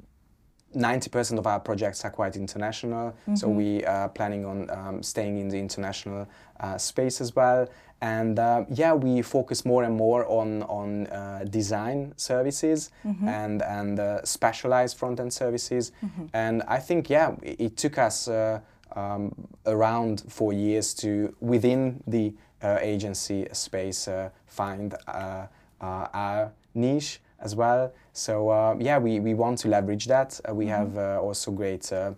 90% 0.75 1.37
of 1.37 1.47
our 1.47 1.59
projects 1.59 2.05
are 2.05 2.11
quite 2.11 2.35
international, 2.35 3.13
so 3.35 3.47
we 3.47 3.83
are 3.85 4.09
planning 4.09 4.45
on 4.45 4.69
um, 4.69 5.03
staying 5.03 5.37
in 5.39 5.49
the 5.49 5.57
international 5.57 6.27
uh, 6.59 6.77
space 6.77 7.21
as 7.21 7.35
well. 7.35 7.67
And 8.01 8.37
uh, 8.37 8.65
yeah, 8.69 8.93
we 8.93 9.21
focus 9.21 9.65
more 9.65 9.83
and 9.83 9.95
more 9.95 10.25
on 10.27 10.63
on 10.63 11.07
uh, 11.07 11.45
design 11.49 12.13
services 12.17 12.91
and 13.27 13.61
and 13.63 13.99
uh, 13.99 14.23
specialized 14.23 14.97
front 14.97 15.19
end 15.19 15.31
services. 15.33 15.91
And 16.33 16.61
I 16.67 16.79
think 16.79 17.09
yeah, 17.09 17.35
it, 17.41 17.59
it 17.59 17.77
took 17.77 17.97
us 17.97 18.27
uh, 18.27 18.59
um, 18.95 19.33
around 19.65 20.23
four 20.27 20.53
years 20.53 20.93
to 20.95 21.35
within 21.39 22.03
the 22.07 22.33
uh, 22.61 22.77
agency 22.81 23.47
space 23.51 24.07
uh, 24.07 24.29
find 24.47 24.95
uh, 25.07 25.47
uh, 25.81 26.07
our 26.13 26.51
niche 26.73 27.21
as 27.39 27.55
well. 27.55 27.91
So 28.15 28.49
uh, 28.49 28.77
yeah, 28.79 28.97
we, 28.97 29.19
we 29.19 29.33
want 29.33 29.59
to 29.59 29.67
leverage 29.67 30.05
that. 30.05 30.39
Uh, 30.47 30.55
we 30.55 30.67
have 30.67 30.97
uh, 30.97 31.19
also 31.21 31.51
great 31.51 31.91
uh, 31.91 32.13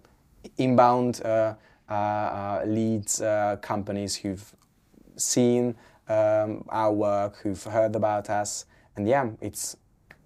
inbound 0.60 1.22
uh, 1.26 1.56
uh, 1.90 2.62
leads, 2.68 3.20
uh, 3.20 3.58
companies 3.62 4.16
who've 4.16 4.54
seen 5.16 5.76
um, 6.08 6.64
our 6.70 6.94
work, 6.94 7.38
who've 7.38 7.64
heard 7.64 7.96
about 7.96 8.30
us, 8.30 8.66
and 8.96 9.08
yeah, 9.08 9.28
it's 9.42 9.76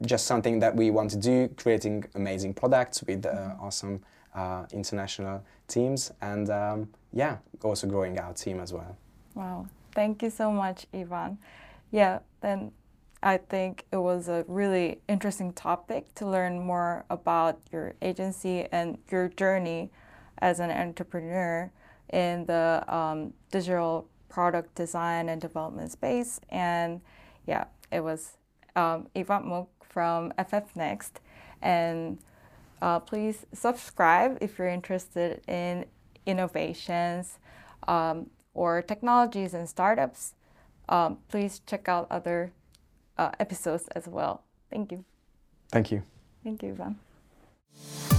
just 0.05 0.25
something 0.25 0.59
that 0.59 0.75
we 0.75 0.91
want 0.91 1.09
to 1.11 1.17
do, 1.17 1.47
creating 1.55 2.03
amazing 2.15 2.53
products 2.53 3.01
with 3.03 3.25
uh, 3.25 3.55
awesome 3.61 4.01
uh, 4.35 4.65
international 4.73 5.41
teams, 5.69 6.11
and 6.21 6.49
um, 6.49 6.89
yeah, 7.13 7.37
also 7.63 7.87
growing 7.87 8.19
our 8.19 8.33
team 8.33 8.59
as 8.59 8.73
well. 8.73 8.97
Wow, 9.35 9.67
thank 9.95 10.21
you 10.21 10.29
so 10.29 10.51
much, 10.51 10.85
Ivan. 10.93 11.37
Yeah, 11.91 12.19
then 12.41 12.73
I 13.23 13.37
think 13.37 13.85
it 13.91 13.97
was 13.97 14.27
a 14.27 14.43
really 14.47 14.99
interesting 15.07 15.53
topic 15.53 16.13
to 16.15 16.27
learn 16.27 16.59
more 16.59 17.05
about 17.09 17.59
your 17.71 17.93
agency 18.01 18.67
and 18.71 18.97
your 19.11 19.27
journey 19.29 19.91
as 20.39 20.59
an 20.59 20.71
entrepreneur 20.71 21.71
in 22.11 22.45
the 22.45 22.83
um, 22.87 23.33
digital 23.51 24.07
product 24.27 24.73
design 24.73 25.29
and 25.29 25.39
development 25.39 25.91
space. 25.91 26.39
And 26.49 27.01
yeah, 27.45 27.65
it 27.91 27.99
was 27.99 28.37
um, 28.75 29.07
Ivan 29.15 29.49
Muck 29.49 29.67
from 29.87 30.33
FF 30.39 30.75
Next. 30.75 31.19
And 31.61 32.17
uh, 32.81 32.99
please 32.99 33.45
subscribe 33.53 34.39
if 34.41 34.57
you're 34.57 34.67
interested 34.67 35.41
in 35.47 35.85
innovations 36.25 37.37
um, 37.87 38.31
or 38.55 38.81
technologies 38.81 39.53
and 39.53 39.69
startups. 39.69 40.33
Um, 40.89 41.19
please 41.29 41.61
check 41.67 41.87
out 41.87 42.07
other 42.09 42.51
uh, 43.21 43.31
episodes 43.39 43.87
as 43.95 44.07
well. 44.07 44.43
Thank 44.71 44.91
you. 44.91 45.05
Thank 45.71 45.91
you. 45.91 46.01
Thank 46.43 46.63
you, 46.63 46.71
Ivan. 46.71 48.10